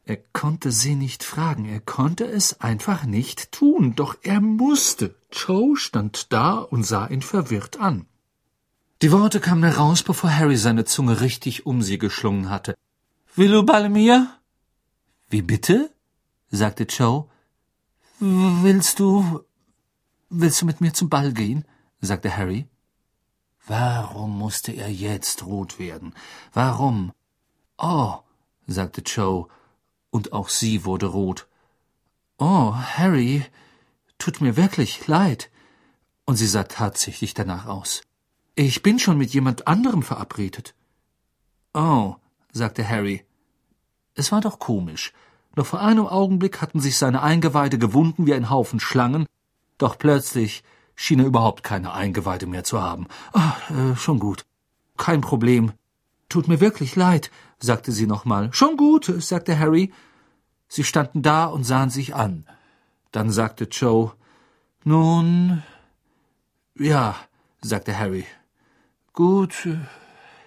er 0.06 0.16
konnte 0.32 0.72
sie 0.72 0.94
nicht 0.94 1.22
fragen, 1.22 1.66
er 1.66 1.80
konnte 1.80 2.24
es 2.24 2.62
einfach 2.62 3.04
nicht 3.04 3.52
tun, 3.52 3.94
doch 3.94 4.16
er 4.22 4.40
musste. 4.40 5.14
Joe 5.30 5.76
stand 5.76 6.32
da 6.32 6.54
und 6.54 6.84
sah 6.84 7.06
ihn 7.06 7.20
verwirrt 7.20 7.78
an. 7.78 8.06
Die 9.02 9.12
Worte 9.12 9.40
kamen 9.40 9.64
heraus, 9.64 10.02
bevor 10.02 10.30
Harry 10.34 10.56
seine 10.56 10.86
Zunge 10.86 11.20
richtig 11.20 11.66
um 11.66 11.82
sie 11.82 11.98
geschlungen 11.98 12.48
hatte. 12.48 12.76
Will 13.36 13.50
du 13.50 13.62
bei 13.62 13.90
mir? 13.90 14.38
Wie 15.28 15.42
bitte? 15.42 15.90
sagte 16.50 16.84
Joe. 16.84 17.26
Willst 18.20 19.00
du. 19.00 19.44
Willst 20.36 20.60
du 20.60 20.66
mit 20.66 20.80
mir 20.80 20.92
zum 20.92 21.08
Ball 21.08 21.32
gehen? 21.32 21.64
sagte 22.00 22.36
Harry. 22.36 22.66
Warum 23.68 24.36
musste 24.36 24.72
er 24.72 24.90
jetzt 24.90 25.46
rot 25.46 25.78
werden? 25.78 26.12
Warum? 26.52 27.12
Oh, 27.78 28.16
sagte 28.66 29.02
Joe, 29.02 29.46
und 30.10 30.32
auch 30.32 30.48
sie 30.48 30.84
wurde 30.84 31.06
rot. 31.06 31.46
Oh, 32.38 32.74
Harry, 32.74 33.44
tut 34.18 34.40
mir 34.40 34.56
wirklich 34.56 35.06
leid. 35.06 35.50
Und 36.24 36.34
sie 36.34 36.48
sah 36.48 36.64
tatsächlich 36.64 37.34
danach 37.34 37.66
aus. 37.66 38.02
Ich 38.56 38.82
bin 38.82 38.98
schon 38.98 39.18
mit 39.18 39.32
jemand 39.34 39.68
anderem 39.68 40.02
verabredet. 40.02 40.74
Oh, 41.74 42.16
sagte 42.50 42.88
Harry. 42.88 43.24
Es 44.16 44.32
war 44.32 44.40
doch 44.40 44.58
komisch. 44.58 45.12
Noch 45.54 45.66
vor 45.66 45.80
einem 45.80 46.08
Augenblick 46.08 46.60
hatten 46.60 46.80
sich 46.80 46.98
seine 46.98 47.22
Eingeweide 47.22 47.78
gewunden 47.78 48.26
wie 48.26 48.34
ein 48.34 48.50
Haufen 48.50 48.80
Schlangen, 48.80 49.26
doch 49.78 49.98
plötzlich 49.98 50.62
schien 50.94 51.20
er 51.20 51.26
überhaupt 51.26 51.62
keine 51.62 51.92
Eingeweide 51.92 52.46
mehr 52.46 52.64
zu 52.64 52.80
haben. 52.80 53.06
Ah, 53.32 53.56
äh, 53.70 53.96
schon 53.96 54.18
gut. 54.18 54.44
Kein 54.96 55.20
Problem. 55.20 55.72
Tut 56.28 56.48
mir 56.48 56.60
wirklich 56.60 56.96
leid, 56.96 57.30
sagte 57.58 57.92
sie 57.92 58.06
nochmal. 58.06 58.52
Schon 58.52 58.76
gut, 58.76 59.12
sagte 59.18 59.58
Harry. 59.58 59.92
Sie 60.68 60.84
standen 60.84 61.22
da 61.22 61.46
und 61.46 61.64
sahen 61.64 61.90
sich 61.90 62.14
an. 62.14 62.46
Dann 63.12 63.30
sagte 63.30 63.64
Joe, 63.64 64.12
nun, 64.84 65.62
ja, 66.76 67.16
sagte 67.60 67.96
Harry. 67.98 68.26
Gut, 69.12 69.68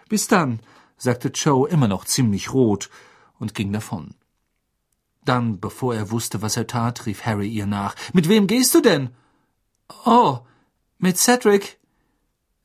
bis 0.10 0.28
dann, 0.28 0.60
sagte 0.98 1.30
Joe 1.30 1.70
immer 1.70 1.88
noch 1.88 2.06
ziemlich 2.06 2.52
rot 2.54 2.90
und 3.40 3.54
ging 3.54 3.72
davon. 3.72 4.16
Dann, 5.28 5.60
bevor 5.60 5.94
er 5.94 6.10
wusste, 6.10 6.42
was 6.42 6.56
er 6.56 6.68
tat, 6.68 7.06
rief 7.06 7.26
Harry 7.26 7.50
ihr 7.50 7.66
nach. 7.66 7.96
Mit 8.13 8.30
wem 8.30 8.48
gehst 8.48 8.74
du 8.74 8.82
denn? 8.82 9.10
Oh, 10.06 10.40
mit 11.00 11.18
Cedric. 11.18 11.80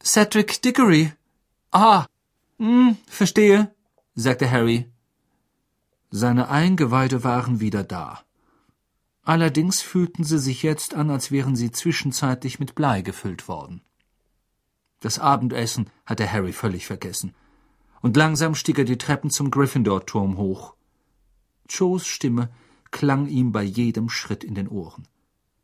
Cedric 0.00 0.62
Dickory. 0.62 1.12
Ah, 1.72 2.06
hm, 2.58 2.96
verstehe, 3.08 3.74
sagte 4.14 4.48
Harry. 4.48 4.88
Seine 6.10 6.50
Eingeweide 6.50 7.24
waren 7.24 7.58
wieder 7.58 7.82
da. 7.82 8.20
Allerdings 9.24 9.82
fühlten 9.82 10.22
sie 10.22 10.38
sich 10.38 10.62
jetzt 10.62 10.94
an, 10.94 11.10
als 11.10 11.32
wären 11.32 11.56
sie 11.56 11.72
zwischenzeitlich 11.72 12.60
mit 12.60 12.76
Blei 12.76 13.02
gefüllt 13.02 13.48
worden. 13.48 13.82
Das 15.00 15.18
Abendessen 15.18 15.90
hatte 16.06 16.30
Harry 16.30 16.52
völlig 16.52 16.86
vergessen. 16.86 17.34
Und 18.02 18.16
langsam 18.16 18.54
stieg 18.54 18.78
er 18.78 18.84
die 18.84 18.98
Treppen 18.98 19.30
zum 19.30 19.50
Gryffindor-Turm 19.50 20.36
hoch. 20.36 20.76
Joes 21.72 22.06
Stimme 22.06 22.50
klang 22.90 23.26
ihm 23.28 23.52
bei 23.52 23.62
jedem 23.62 24.08
Schritt 24.08 24.44
in 24.44 24.54
den 24.54 24.68
Ohren. 24.68 25.08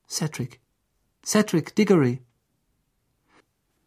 Cedric. 0.09 0.61
Cedric 1.25 1.77
Diggory. 1.77 2.23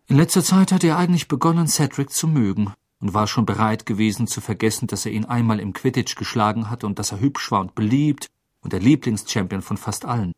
In 0.07 0.17
letzter 0.17 0.43
Zeit 0.43 0.71
hatte 0.71 0.87
er 0.87 0.97
eigentlich 0.97 1.27
begonnen, 1.27 1.67
Cedric 1.67 2.11
zu 2.11 2.27
mögen 2.27 2.73
und 2.99 3.13
war 3.15 3.27
schon 3.27 3.45
bereit 3.45 3.85
gewesen 3.87 4.27
zu 4.27 4.41
vergessen, 4.41 4.87
dass 4.87 5.05
er 5.05 5.11
ihn 5.11 5.25
einmal 5.25 5.59
im 5.59 5.73
Quidditch 5.73 6.15
geschlagen 6.15 6.69
hatte 6.69 6.85
und 6.85 6.99
dass 6.99 7.11
er 7.11 7.19
hübsch 7.19 7.49
war 7.49 7.61
und 7.61 7.73
beliebt 7.73 8.29
und 8.61 8.73
der 8.73 8.79
Lieblingschampion 8.79 9.63
von 9.63 9.77
fast 9.77 10.05
allen. 10.05 10.33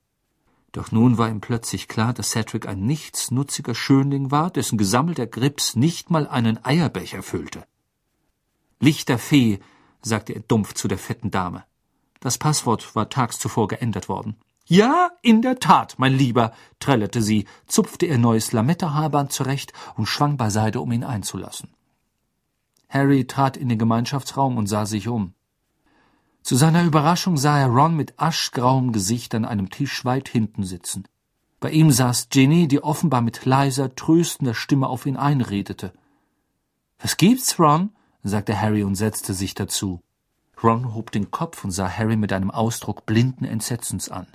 Doch 0.72 0.91
nun 0.91 1.17
war 1.17 1.30
ihm 1.30 1.41
plötzlich 1.41 1.88
klar, 1.88 2.13
dass 2.13 2.32
Cedric 2.32 2.67
ein 2.67 2.86
nichtsnutziger 2.86 3.76
Schönling 3.76 4.32
war, 4.32 4.50
dessen 4.50 4.78
gesammelter 4.78 5.28
Grips 5.28 5.76
nicht 5.76 6.10
mal 6.10 6.28
einen 6.28 6.63
Eierbecher 6.63 7.22
füllte. 7.22 7.65
Lichterfee, 8.80 9.60
sagte 10.02 10.34
er 10.34 10.41
dumpf 10.41 10.74
zu 10.74 10.88
der 10.88 10.98
fetten 10.98 11.30
Dame. 11.30 11.63
Das 12.24 12.38
Passwort 12.38 12.96
war 12.96 13.10
tags 13.10 13.38
zuvor 13.38 13.68
geändert 13.68 14.08
worden. 14.08 14.38
Ja, 14.66 15.12
in 15.22 15.42
der 15.42 15.60
Tat, 15.60 15.96
mein 15.98 16.14
Lieber, 16.14 16.54
trällerte 16.80 17.22
sie, 17.22 17.46
zupfte 17.68 18.06
ihr 18.06 18.18
neues 18.18 18.54
Lametta-Haarband 18.54 19.34
zurecht 19.34 19.74
und 19.98 20.06
schwang 20.06 20.38
beiseite, 20.38 20.80
um 20.80 20.90
ihn 20.94 21.04
einzulassen. 21.04 21.72
Harry 22.88 23.28
trat 23.28 23.58
in 23.58 23.68
den 23.68 23.78
Gemeinschaftsraum 23.78 24.56
und 24.56 24.68
sah 24.68 24.86
sich 24.86 25.10
um. 25.10 25.34
Zu 26.44 26.56
seiner 26.56 26.86
Überraschung 26.86 27.36
sah 27.36 27.60
er 27.60 27.68
Ron 27.68 27.98
mit 27.98 28.18
aschgrauem 28.18 28.94
Gesicht 28.94 29.36
an 29.36 29.44
einem 29.44 29.70
Tisch 29.70 30.06
weit 30.06 30.30
hinten 30.30 30.64
sitzen. 30.64 31.04
Bei 31.60 31.72
ihm 31.72 31.92
saß 31.92 32.30
Ginny, 32.30 32.70
die 32.70 32.82
offenbar 32.82 33.20
mit 33.20 33.44
leiser, 33.44 33.96
tröstender 33.96 34.54
Stimme 34.54 34.88
auf 34.88 35.06
ihn 35.06 35.18
einredete. 35.18 35.92
Was 37.00 37.18
gibt's, 37.18 37.60
Ron? 37.60 37.90
sagte 38.24 38.62
Harry 38.62 38.86
und 38.86 38.96
setzte 38.96 39.34
sich 39.34 39.56
dazu. 39.56 40.00
Ron 40.62 40.94
hob 40.94 41.12
den 41.12 41.32
Kopf 41.32 41.63
und 41.63 41.72
sah 41.72 41.89
Harry 41.89 42.16
mit 42.16 42.34
einem 42.34 42.52
Ausdruck 42.52 43.06
blinden 43.06 43.46
Entsetzens 43.46 44.10
an. 44.10 44.28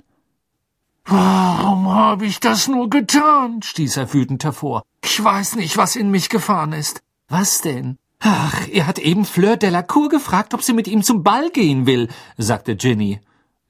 Warum 1.05 1.89
habe 1.89 2.25
ich 2.25 2.39
das 2.39 2.67
nur 2.67 2.89
getan? 2.89 3.61
stieß 3.61 3.97
er 3.97 4.13
wütend 4.13 4.43
hervor. 4.43 4.83
Ich 5.03 5.23
weiß 5.23 5.55
nicht, 5.55 5.77
was 5.77 5.95
in 5.95 6.11
mich 6.11 6.29
gefahren 6.29 6.73
ist. 6.73 7.01
Was 7.27 7.61
denn? 7.61 7.97
Ach, 8.19 8.67
er 8.67 8.85
hat 8.85 8.99
eben 8.99 9.25
Fleur 9.25 9.57
Delacour 9.57 10.09
gefragt, 10.09 10.53
ob 10.53 10.61
sie 10.61 10.73
mit 10.73 10.87
ihm 10.87 11.03
zum 11.03 11.23
Ball 11.23 11.49
gehen 11.49 11.85
will, 11.85 12.09
sagte 12.37 12.75
Ginny. 12.75 13.21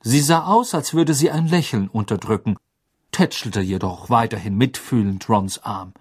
Sie 0.02 0.22
sah 0.22 0.46
aus, 0.46 0.74
als 0.74 0.94
würde 0.94 1.14
sie 1.14 1.30
ein 1.30 1.48
Lächeln 1.48 1.88
unterdrücken, 1.88 2.58
tätschelte 3.12 3.62
jedoch 3.62 4.10
weiterhin 4.10 4.56
mitfühlend 4.56 5.30
Rons 5.30 5.64
Arm. 5.64 5.94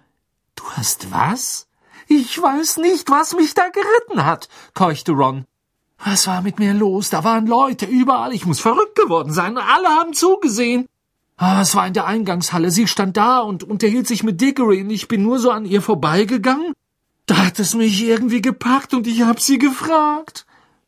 Du 0.55 0.63
hast 0.71 1.11
was? 1.11 1.67
Ich 2.07 2.41
weiß 2.41 2.77
nicht, 2.77 3.09
was 3.11 3.35
mich 3.35 3.53
da 3.53 3.69
geritten 3.69 4.25
hat, 4.25 4.49
keuchte 4.73 5.11
Ron. 5.11 5.45
Was 6.03 6.27
war 6.27 6.41
mit 6.41 6.59
mir 6.59 6.73
los? 6.73 7.09
Da 7.09 7.23
waren 7.23 7.45
Leute 7.45 7.85
überall. 7.85 8.33
Ich 8.33 8.45
muss 8.45 8.59
verrückt 8.59 8.95
geworden 8.95 9.33
sein. 9.33 9.57
Alle 9.57 9.87
haben 9.89 10.13
zugesehen. 10.13 10.87
Ah, 11.35 11.61
es 11.61 11.75
war 11.75 11.87
in 11.87 11.93
der 11.93 12.05
Eingangshalle. 12.05 12.71
Sie 12.71 12.87
stand 12.87 13.17
da 13.17 13.39
und 13.39 13.63
unterhielt 13.63 14.07
sich 14.07 14.23
mit 14.23 14.41
Dickory 14.41 14.81
und 14.81 14.89
ich 14.89 15.07
bin 15.07 15.23
nur 15.23 15.39
so 15.39 15.51
an 15.51 15.65
ihr 15.65 15.81
vorbeigegangen. 15.81 16.73
Da 17.25 17.45
hat 17.45 17.59
es 17.59 17.75
mich 17.75 18.03
irgendwie 18.03 18.41
gepackt 18.41 18.93
und 18.93 19.07
ich 19.07 19.21
hab 19.21 19.39
sie 19.39 19.57
gefragt. 19.57 20.45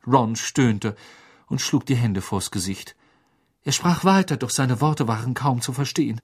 Ron 0.07 0.35
stöhnte 0.35 0.95
und 1.47 1.61
schlug 1.61 1.85
die 1.85 1.95
Hände 1.95 2.21
vors 2.21 2.51
Gesicht. 2.51 2.95
Er 3.63 3.71
sprach 3.71 4.03
weiter, 4.03 4.37
doch 4.37 4.49
seine 4.49 4.81
Worte 4.81 5.07
waren 5.07 5.35
kaum 5.35 5.61
zu 5.61 5.71
verstehen. 5.71 6.19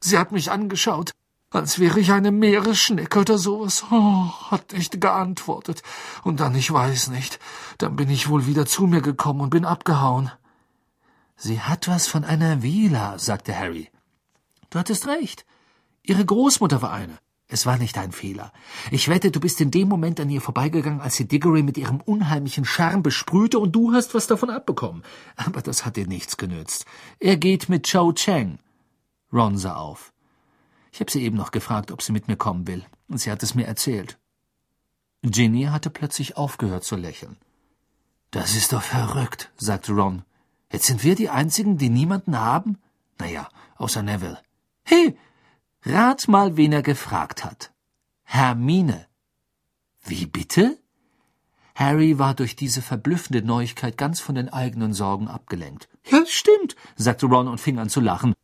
Sie 0.00 0.18
hat 0.18 0.32
mich 0.32 0.50
angeschaut, 0.50 1.12
als 1.50 1.78
wäre 1.78 1.98
ich 1.98 2.12
eine 2.12 2.30
Meeresschnecke 2.30 3.20
oder 3.20 3.36
sowas. 3.36 3.84
Oh, 3.90 4.30
hat 4.50 4.72
nicht 4.72 5.00
geantwortet. 5.00 5.82
Und 6.22 6.40
dann, 6.40 6.54
ich 6.54 6.72
weiß 6.72 7.08
nicht, 7.08 7.40
dann 7.78 7.96
bin 7.96 8.08
ich 8.08 8.28
wohl 8.28 8.46
wieder 8.46 8.66
zu 8.66 8.86
mir 8.86 9.00
gekommen 9.00 9.40
und 9.40 9.50
bin 9.50 9.64
abgehauen. 9.64 10.30
Sie 11.36 11.60
hat 11.60 11.88
was 11.88 12.06
von 12.06 12.24
einer 12.24 12.62
Vila, 12.62 13.18
sagte 13.18 13.58
Harry. 13.58 13.88
Du 14.70 14.78
hattest 14.78 15.06
recht. 15.06 15.44
Ihre 16.02 16.24
Großmutter 16.24 16.82
war 16.82 16.92
eine. 16.92 17.18
Es 17.48 17.66
war 17.66 17.78
nicht 17.78 17.96
dein 17.96 18.12
Fehler. 18.12 18.52
Ich 18.92 19.08
wette, 19.08 19.32
du 19.32 19.40
bist 19.40 19.60
in 19.60 19.72
dem 19.72 19.88
Moment 19.88 20.20
an 20.20 20.30
ihr 20.30 20.40
vorbeigegangen, 20.40 21.00
als 21.00 21.16
sie 21.16 21.26
Diggory 21.26 21.64
mit 21.64 21.76
ihrem 21.76 22.00
unheimlichen 22.00 22.64
Charme 22.64 23.02
besprühte 23.02 23.58
und 23.58 23.72
du 23.72 23.92
hast 23.92 24.14
was 24.14 24.28
davon 24.28 24.50
abbekommen. 24.50 25.02
Aber 25.34 25.60
das 25.60 25.84
hat 25.84 25.96
dir 25.96 26.06
nichts 26.06 26.36
genützt. 26.36 26.86
Er 27.18 27.36
geht 27.36 27.68
mit 27.68 27.90
Cho 27.90 28.12
Chang. 28.12 28.60
Ron 29.32 29.58
sah 29.58 29.74
auf. 29.74 30.12
Ich 30.92 31.00
habe 31.00 31.10
sie 31.10 31.22
eben 31.22 31.36
noch 31.36 31.50
gefragt, 31.50 31.92
ob 31.92 32.02
sie 32.02 32.12
mit 32.12 32.28
mir 32.28 32.36
kommen 32.36 32.66
will, 32.66 32.84
und 33.08 33.18
sie 33.18 33.30
hat 33.30 33.42
es 33.42 33.54
mir 33.54 33.66
erzählt. 33.66 34.18
Ginny 35.22 35.64
hatte 35.64 35.90
plötzlich 35.90 36.36
aufgehört 36.36 36.84
zu 36.84 36.96
lächeln. 36.96 37.36
Das 38.30 38.54
ist 38.54 38.72
doch 38.72 38.82
verrückt, 38.82 39.52
sagte 39.56 39.92
Ron. 39.92 40.22
Jetzt 40.72 40.86
sind 40.86 41.02
wir 41.02 41.14
die 41.14 41.30
Einzigen, 41.30 41.78
die 41.78 41.90
niemanden 41.90 42.38
haben? 42.38 42.78
Naja, 43.18 43.48
außer 43.76 44.02
Neville. 44.02 44.40
Hey, 44.84 45.18
rat 45.84 46.28
mal, 46.28 46.56
wen 46.56 46.72
er 46.72 46.82
gefragt 46.82 47.44
hat. 47.44 47.72
Hermine. 48.22 49.06
Wie 50.04 50.26
bitte? 50.26 50.78
Harry 51.74 52.18
war 52.18 52.34
durch 52.34 52.56
diese 52.56 52.82
verblüffende 52.82 53.42
Neuigkeit 53.42 53.96
ganz 53.96 54.20
von 54.20 54.34
den 54.34 54.48
eigenen 54.48 54.92
Sorgen 54.92 55.28
abgelenkt. 55.28 55.88
Ja, 56.04 56.24
stimmt, 56.26 56.76
sagte 56.96 57.26
Ron 57.26 57.48
und 57.48 57.60
fing 57.60 57.78
an 57.78 57.88
zu 57.88 58.00
lachen, 58.00 58.34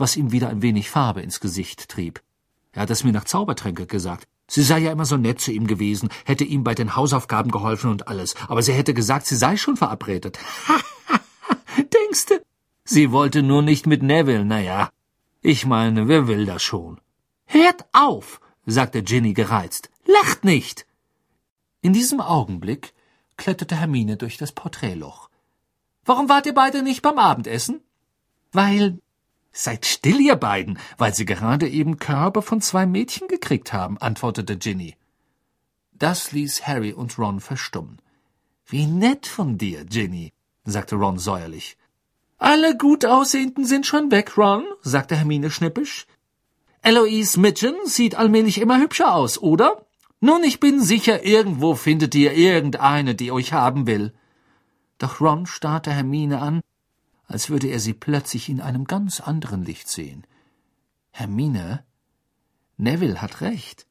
was 0.00 0.16
ihm 0.16 0.32
wieder 0.32 0.48
ein 0.48 0.62
wenig 0.62 0.90
Farbe 0.90 1.20
ins 1.20 1.40
Gesicht 1.40 1.88
trieb. 1.88 2.22
Er 2.72 2.82
hat 2.82 2.90
es 2.90 3.04
mir 3.04 3.12
nach 3.12 3.24
Zaubertränke 3.24 3.86
gesagt. 3.86 4.26
Sie 4.48 4.62
sei 4.62 4.80
ja 4.80 4.90
immer 4.90 5.04
so 5.04 5.16
nett 5.16 5.40
zu 5.40 5.52
ihm 5.52 5.66
gewesen, 5.66 6.08
hätte 6.24 6.44
ihm 6.44 6.64
bei 6.64 6.74
den 6.74 6.96
Hausaufgaben 6.96 7.52
geholfen 7.52 7.90
und 7.90 8.08
alles, 8.08 8.34
aber 8.48 8.62
sie 8.62 8.72
hätte 8.72 8.94
gesagt, 8.94 9.26
sie 9.26 9.36
sei 9.36 9.56
schon 9.56 9.76
verabredet. 9.76 10.38
Denkste? 11.94 12.42
Sie 12.84 13.12
wollte 13.12 13.42
nur 13.42 13.62
nicht 13.62 13.86
mit 13.86 14.02
Neville, 14.02 14.44
na 14.44 14.60
ja. 14.60 14.90
Ich 15.40 15.66
meine, 15.66 16.08
wer 16.08 16.26
will 16.26 16.46
das 16.46 16.62
schon? 16.62 17.00
Hört 17.44 17.84
auf, 17.92 18.40
sagte 18.66 19.02
Ginny 19.02 19.32
gereizt. 19.32 19.90
Lacht 20.04 20.44
nicht! 20.44 20.86
In 21.82 21.92
diesem 21.92 22.20
Augenblick 22.20 22.92
kletterte 23.36 23.76
Hermine 23.76 24.16
durch 24.16 24.36
das 24.36 24.52
Porträtloch. 24.52 25.30
Warum 26.04 26.28
wart 26.28 26.46
ihr 26.46 26.54
beide 26.54 26.82
nicht 26.82 27.02
beim 27.02 27.18
Abendessen? 27.18 27.80
Weil. 28.52 28.98
Seid 29.52 29.84
still, 29.84 30.20
ihr 30.20 30.36
beiden, 30.36 30.78
weil 30.96 31.14
sie 31.14 31.24
gerade 31.24 31.68
eben 31.68 31.98
Körbe 31.98 32.42
von 32.42 32.60
zwei 32.60 32.86
Mädchen 32.86 33.28
gekriegt 33.28 33.72
haben, 33.72 33.98
antwortete 33.98 34.56
Ginny. 34.56 34.96
Das 35.92 36.32
ließ 36.32 36.66
Harry 36.66 36.92
und 36.92 37.18
Ron 37.18 37.40
verstummen. 37.40 38.00
Wie 38.66 38.86
nett 38.86 39.26
von 39.26 39.58
dir, 39.58 39.84
Ginny, 39.84 40.32
sagte 40.64 40.96
Ron 40.96 41.18
säuerlich. 41.18 41.76
Alle 42.38 42.76
gut 42.76 43.04
aussehenden 43.04 43.64
sind 43.64 43.86
schon 43.86 44.10
weg, 44.10 44.38
Ron, 44.38 44.64
sagte 44.80 45.16
Hermine 45.16 45.50
schnippisch. 45.50 46.06
Eloise 46.80 47.38
Mitchen 47.38 47.74
sieht 47.84 48.14
allmählich 48.14 48.58
immer 48.58 48.78
hübscher 48.80 49.14
aus, 49.14 49.36
oder? 49.36 49.84
Nun, 50.20 50.44
ich 50.44 50.60
bin 50.60 50.80
sicher, 50.80 51.24
irgendwo 51.24 51.74
findet 51.74 52.14
ihr 52.14 52.32
irgendeine, 52.32 53.14
die 53.14 53.32
euch 53.32 53.52
haben 53.52 53.86
will. 53.86 54.14
Doch 54.98 55.20
Ron 55.20 55.46
starrte 55.46 55.92
Hermine 55.92 56.40
an, 56.40 56.60
als 57.30 57.48
würde 57.48 57.68
er 57.68 57.78
sie 57.78 57.94
plötzlich 57.94 58.48
in 58.48 58.60
einem 58.60 58.86
ganz 58.86 59.20
anderen 59.20 59.64
Licht 59.64 59.88
sehen. 59.88 60.26
Hermine, 61.12 61.84
Neville 62.76 63.22
hat 63.22 63.40
recht. 63.40 63.86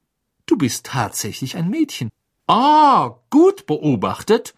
Du 0.45 0.57
bist 0.57 0.87
tatsächlich 0.87 1.55
ein 1.55 1.69
Mädchen. 1.69 2.09
Ah, 2.47 3.15
gut 3.29 3.65
beobachtet. 3.65 4.55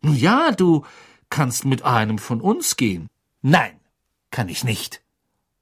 Nun 0.00 0.16
ja, 0.16 0.50
du 0.50 0.86
kannst 1.28 1.66
mit 1.66 1.82
einem 1.82 2.16
von 2.16 2.40
uns 2.40 2.76
gehen. 2.76 3.08
Nein, 3.42 3.78
kann 4.30 4.48
ich 4.48 4.64
nicht. 4.64 5.02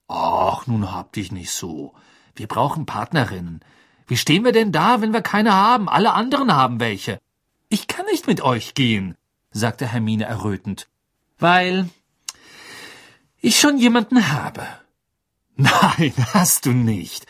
Ach, 0.07 0.65
nun 0.65 0.93
hab 0.93 1.11
dich 1.11 1.31
nicht 1.33 1.51
so. 1.51 1.93
Wir 2.35 2.47
brauchen 2.47 2.85
Partnerinnen. 2.85 3.59
Wie 4.07 4.17
stehen 4.17 4.45
wir 4.45 4.53
denn 4.53 4.71
da, 4.71 5.01
wenn 5.01 5.11
wir 5.11 5.21
keine 5.21 5.53
haben? 5.53 5.89
Alle 5.89 6.13
anderen 6.13 6.53
haben 6.53 6.79
welche. 6.79 7.19
Ich 7.67 7.87
kann 7.87 8.05
nicht 8.05 8.27
mit 8.27 8.39
euch 8.39 8.75
gehen, 8.75 9.17
sagte 9.51 9.87
Hermine 9.87 10.23
errötend, 10.23 10.87
weil 11.37 11.89
ich 13.41 13.59
schon 13.59 13.77
jemanden 13.77 14.31
habe. 14.31 14.65
Nein, 15.55 16.13
hast 16.33 16.65
du 16.65 16.71
nicht. 16.71 17.25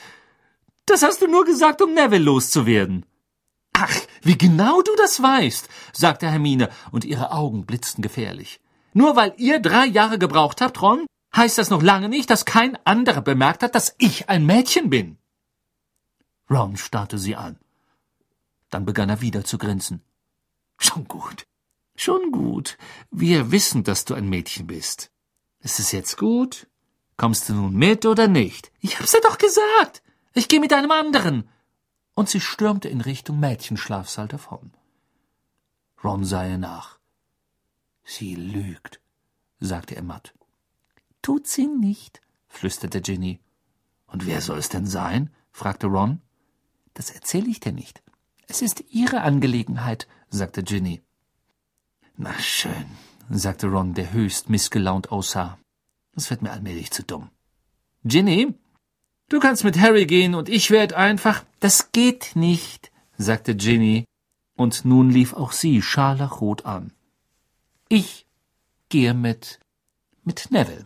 Das 0.86 1.04
hast 1.04 1.22
du 1.22 1.28
nur 1.28 1.46
gesagt, 1.46 1.82
um 1.82 1.94
Neville 1.94 2.24
loszuwerden. 2.24 3.06
Ach, 3.74 3.96
wie 4.22 4.38
genau 4.38 4.82
du 4.82 4.92
das 4.98 5.22
weißt, 5.22 5.70
sagte 5.94 6.30
Hermine, 6.30 6.70
und 6.92 7.06
ihre 7.06 7.32
Augen 7.32 7.66
blitzten 7.66 8.02
gefährlich. 8.02 8.60
Nur 8.94 9.16
weil 9.16 9.34
ihr 9.38 9.60
drei 9.60 9.86
Jahre 9.86 10.20
gebraucht 10.20 10.62
habt, 10.62 10.82
Ron, 10.82 11.08
heißt 11.36 11.58
das 11.58 11.70
noch 11.70 11.82
lange 11.82 12.10
nicht, 12.10 12.30
dass 12.30 12.46
kein 12.46 12.78
anderer 12.86 13.22
bemerkt 13.22 13.64
hat, 13.64 13.74
dass 13.74 13.96
ich 13.98 14.30
ein 14.30 14.46
Mädchen 14.46 14.90
bin. 14.90 15.18
Ron 16.50 16.76
starrte 16.76 17.18
sie 17.18 17.36
an. 17.36 17.58
Dann 18.70 18.86
begann 18.86 19.10
er 19.10 19.22
wieder 19.22 19.46
zu 19.46 19.58
grinsen. 19.58 20.02
Schon 20.78 21.08
gut. 21.08 21.46
Schon 21.96 22.32
gut. 22.32 22.78
Wir 23.12 23.52
wissen, 23.52 23.84
dass 23.84 24.06
du 24.06 24.14
ein 24.14 24.28
Mädchen 24.28 24.68
bist. 24.68 25.11
Ist 25.62 25.80
es 25.80 25.92
jetzt 25.92 26.18
gut? 26.18 26.68
Kommst 27.18 27.50
du 27.50 27.54
nun 27.54 27.74
mit 27.74 28.06
oder 28.06 28.28
nicht? 28.28 28.72
Ich 28.80 29.00
hab's 29.00 29.12
dir 29.12 29.22
doch 29.22 29.38
gesagt. 29.38 30.02
Ich 30.34 30.48
gehe 30.48 30.60
mit 30.60 30.74
einem 30.74 30.92
anderen. 30.92 31.48
Und 32.16 32.30
sie 32.30 32.42
stürmte 32.42 32.90
in 32.90 33.02
Richtung 33.02 33.40
Mädchenschlafsaal 33.40 34.28
davon. 34.28 34.74
Ron 36.04 36.26
sah 36.26 36.48
ihr 36.48 36.58
nach. 36.58 37.00
Sie 38.04 38.36
lügt, 38.36 39.00
sagte 39.60 39.96
er 39.96 40.04
matt. 40.04 40.34
Tut 41.22 41.48
sie 41.48 41.68
nicht, 41.68 42.22
flüsterte 42.48 43.02
Ginny. 43.02 43.40
Und 44.08 44.26
wer 44.26 44.42
soll 44.42 44.58
es 44.58 44.70
denn 44.70 44.88
sein? 44.88 45.30
fragte 45.52 45.88
Ron. 45.88 46.22
Das 46.94 47.12
erzähle 47.12 47.50
ich 47.50 47.60
dir 47.60 47.72
nicht. 47.72 48.02
Es 48.48 48.62
ist 48.62 48.84
Ihre 48.90 49.22
Angelegenheit, 49.22 50.08
sagte 50.30 50.64
Ginny. 50.64 51.02
Na 52.18 52.38
schön, 52.40 52.86
sagte 53.38 53.68
Ron, 53.68 53.94
der 53.94 54.12
höchst 54.12 54.50
missgelaunt 54.50 55.12
aussah. 55.12 55.58
Das 56.14 56.30
wird 56.30 56.42
mir 56.42 56.52
allmählich 56.52 56.92
zu 56.92 57.04
dumm. 57.04 57.30
Ginny, 58.04 58.54
du 59.30 59.40
kannst 59.40 59.64
mit 59.64 59.80
Harry 59.80 60.06
gehen 60.06 60.36
und 60.36 60.50
ich 60.50 60.72
werd 60.72 60.94
einfach. 60.94 61.44
Das 61.60 61.92
geht 61.92 62.36
nicht, 62.36 62.92
sagte 63.18 63.56
Ginny, 63.56 64.06
und 64.56 64.86
nun 64.86 65.10
lief 65.10 65.34
auch 65.34 65.52
sie 65.52 65.82
scharlachrot 65.82 66.66
an. 66.66 66.92
Ich 67.90 68.26
gehe 68.90 69.14
mit 69.14 69.60
mit 70.24 70.52
Neville. 70.52 70.86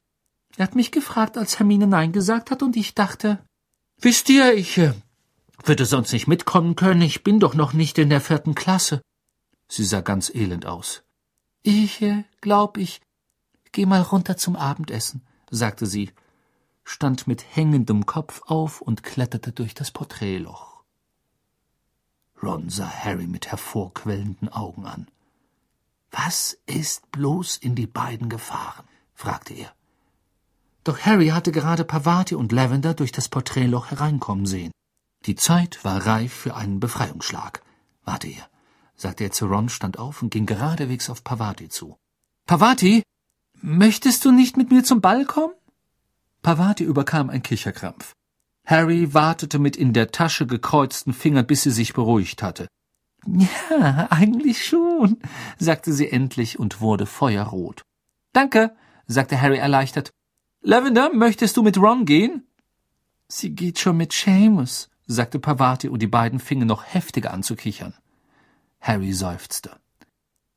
Er 0.58 0.64
hat 0.64 0.76
mich 0.76 0.92
gefragt, 0.92 1.38
als 1.38 1.60
Hermine 1.60 1.88
Nein 1.88 2.12
gesagt 2.12 2.52
hat, 2.52 2.64
und 2.64 2.78
ich 2.78 2.96
dachte, 2.96 3.40
wisst 4.00 4.30
ihr, 4.30 4.54
ich 4.54 4.78
äh, 4.78 4.94
würde 5.64 5.86
sonst 5.86 6.14
nicht 6.14 6.28
mitkommen 6.28 6.76
können, 6.76 7.02
ich 7.02 7.24
bin 7.24 7.40
doch 7.40 7.56
noch 7.56 7.74
nicht 7.74 7.98
in 7.98 8.10
der 8.10 8.22
vierten 8.22 8.56
Klasse. 8.56 9.02
Sie 9.68 9.84
sah 9.84 10.02
ganz 10.02 10.30
elend 10.34 10.66
aus. 10.66 11.04
Ich 11.68 12.06
glaub, 12.42 12.78
ich 12.78 13.02
geh 13.72 13.88
mal 13.88 14.04
runter 14.04 14.38
zum 14.38 14.56
Abendessen, 14.56 15.26
sagte 15.50 15.88
sie, 15.88 16.12
stand 16.84 17.26
mit 17.26 17.44
hängendem 17.56 18.06
Kopf 18.06 18.44
auf 18.46 18.82
und 18.82 19.02
kletterte 19.02 19.52
durch 19.52 19.74
das 19.74 19.90
Porträtloch. 19.90 20.84
Ron 22.44 22.70
sah 22.70 22.88
Harry 22.88 23.26
mit 23.26 23.48
hervorquellenden 23.48 24.50
Augen 24.50 24.86
an. 24.86 25.08
Was 26.12 26.56
ist 26.68 27.12
bloß 27.12 27.58
in 27.58 27.74
die 27.74 27.88
beiden 27.88 28.30
gefahren? 28.30 28.86
fragte 29.16 29.56
er. 29.56 29.74
Doch 30.84 31.00
Harry 31.00 31.30
hatte 31.30 31.52
gerade 31.52 31.84
Pavati 31.84 32.36
und 32.36 32.52
Lavender 32.52 32.94
durch 32.94 33.12
das 33.12 33.28
Porträtloch 33.28 33.90
hereinkommen 33.90 34.46
sehen. 34.46 34.72
Die 35.26 35.36
Zeit 35.36 35.84
war 35.84 36.06
reif 36.06 36.32
für 36.32 36.56
einen 36.56 36.80
Befreiungsschlag. 36.80 37.64
Warte 38.04 38.28
ihr, 38.28 38.48
sagte 38.96 39.24
er 39.26 39.32
zu 39.32 39.46
Ron, 39.48 39.70
stand 39.70 40.00
auf 40.00 40.22
und 40.22 40.30
ging 40.30 40.46
geradewegs 40.46 41.10
auf 41.10 41.24
Pavati 41.24 41.70
zu. 41.70 41.98
Pavati, 42.46 43.04
möchtest 43.62 44.26
du 44.26 44.32
nicht 44.32 44.58
mit 44.58 44.72
mir 44.72 44.84
zum 44.84 45.02
Ball 45.02 45.26
kommen? 45.26 45.54
Pavati 46.42 46.84
überkam 46.84 47.30
ein 47.30 47.44
Kicherkrampf. 47.44 48.14
Harry 48.66 49.14
wartete 49.14 49.60
mit 49.60 49.76
in 49.76 49.94
der 49.94 50.12
Tasche 50.12 50.48
gekreuzten 50.48 51.14
Fingern, 51.14 51.46
bis 51.46 51.64
sie 51.64 51.72
sich 51.72 51.94
beruhigt 51.94 52.42
hatte. 52.42 52.68
Ja, 53.28 54.08
eigentlich 54.12 54.66
schon, 54.66 55.18
sagte 55.58 55.94
sie 55.94 56.10
endlich 56.10 56.60
und 56.60 56.82
wurde 56.82 57.06
feuerrot. 57.06 57.84
Danke, 58.34 58.76
sagte 59.08 59.42
Harry 59.42 59.58
erleichtert. 59.58 60.12
Lavender, 60.62 61.12
möchtest 61.14 61.58
du 61.58 61.64
mit 61.64 61.78
Ron 61.78 62.06
gehen? 62.06 62.48
Sie 63.28 63.52
geht 63.52 63.80
schon 63.80 63.98
mit 63.98 64.14
Seamus, 64.14 64.90
sagte 65.08 65.40
Pavati, 65.40 65.90
und 65.90 66.02
die 66.02 66.08
beiden 66.08 66.40
fingen 66.40 66.68
noch 66.68 66.84
heftiger 66.86 67.34
an 67.34 67.44
zu 67.44 67.56
kichern. 67.56 67.96
Harry 68.86 69.14
seufzte. 69.14 69.80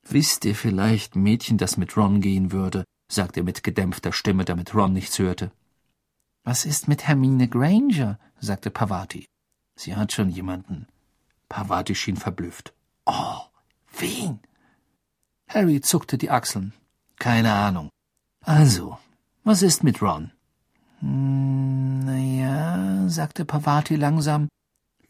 Wisst 0.07 0.45
ihr 0.45 0.55
vielleicht, 0.55 1.17
Mädchen, 1.17 1.57
das 1.57 1.79
mit 1.79 1.97
Ron 1.97 2.21
gehen 2.21 2.53
würde, 2.53 2.85
sagte 3.11 3.41
er 3.41 3.45
mit 3.45 3.63
gedämpfter 3.63 4.13
Stimme, 4.13 4.45
damit 4.45 4.75
Ron 4.75 4.93
nichts 4.93 5.19
hörte. 5.19 5.51
Was 6.45 6.67
ist 6.67 6.89
mit 6.89 7.09
Hermine 7.09 7.49
Granger? 7.49 8.19
sagte 8.39 8.71
Pavati. 8.71 9.25
Sie 9.77 9.97
hat 9.97 10.13
schon 10.13 10.29
jemanden. 10.29 10.87
Pavati 11.49 11.95
schien 11.95 12.19
verblüfft. 12.19 12.75
Oh, 13.07 13.41
wen? 13.97 14.41
Harry 15.49 15.81
zuckte 15.81 16.19
die 16.19 16.31
Achseln. 16.31 16.75
Keine 17.19 17.55
Ahnung. 17.55 17.89
Also, 18.45 18.99
was 19.43 19.63
ist 19.63 19.83
mit 19.83 20.03
Ron? 20.03 20.33
Hm, 21.01 22.01
na 22.05 22.19
ja, 22.19 23.09
sagte 23.09 23.47
Pavati 23.47 23.97
langsam. 23.97 24.49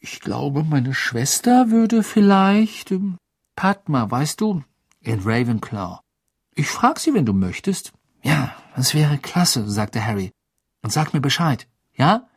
Ich 0.00 0.20
glaube, 0.20 0.62
meine 0.64 0.94
Schwester 0.94 1.70
würde 1.70 2.02
vielleicht. 2.02 2.92
Ähm, 2.92 3.18
Padma, 3.56 4.10
weißt 4.10 4.40
du, 4.40 4.62
in 5.00 5.20
Ravenclaw. 5.24 6.00
Ich 6.54 6.68
frag 6.68 7.00
sie, 7.00 7.14
wenn 7.14 7.26
du 7.26 7.32
möchtest. 7.32 7.92
Ja, 8.22 8.54
das 8.76 8.94
wäre 8.94 9.18
klasse, 9.18 9.68
sagte 9.68 10.04
Harry. 10.04 10.30
Und 10.82 10.92
sag 10.92 11.12
mir 11.12 11.20
Bescheid, 11.20 11.66
ja? 11.94 12.28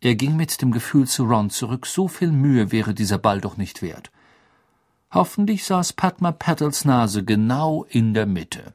Er 0.00 0.14
ging 0.14 0.36
mit 0.36 0.62
dem 0.62 0.70
Gefühl 0.70 1.06
zu 1.06 1.24
Ron 1.24 1.50
zurück, 1.50 1.86
so 1.86 2.08
viel 2.08 2.32
Mühe 2.32 2.72
wäre 2.72 2.94
dieser 2.94 3.18
Ball 3.18 3.40
doch 3.40 3.58
nicht 3.58 3.82
wert. 3.82 4.10
Hoffentlich 5.12 5.64
saß 5.64 5.92
Padma 5.92 6.32
Paddles 6.32 6.84
Nase 6.86 7.24
genau 7.24 7.84
in 7.84 8.14
der 8.14 8.26
Mitte. 8.26 8.74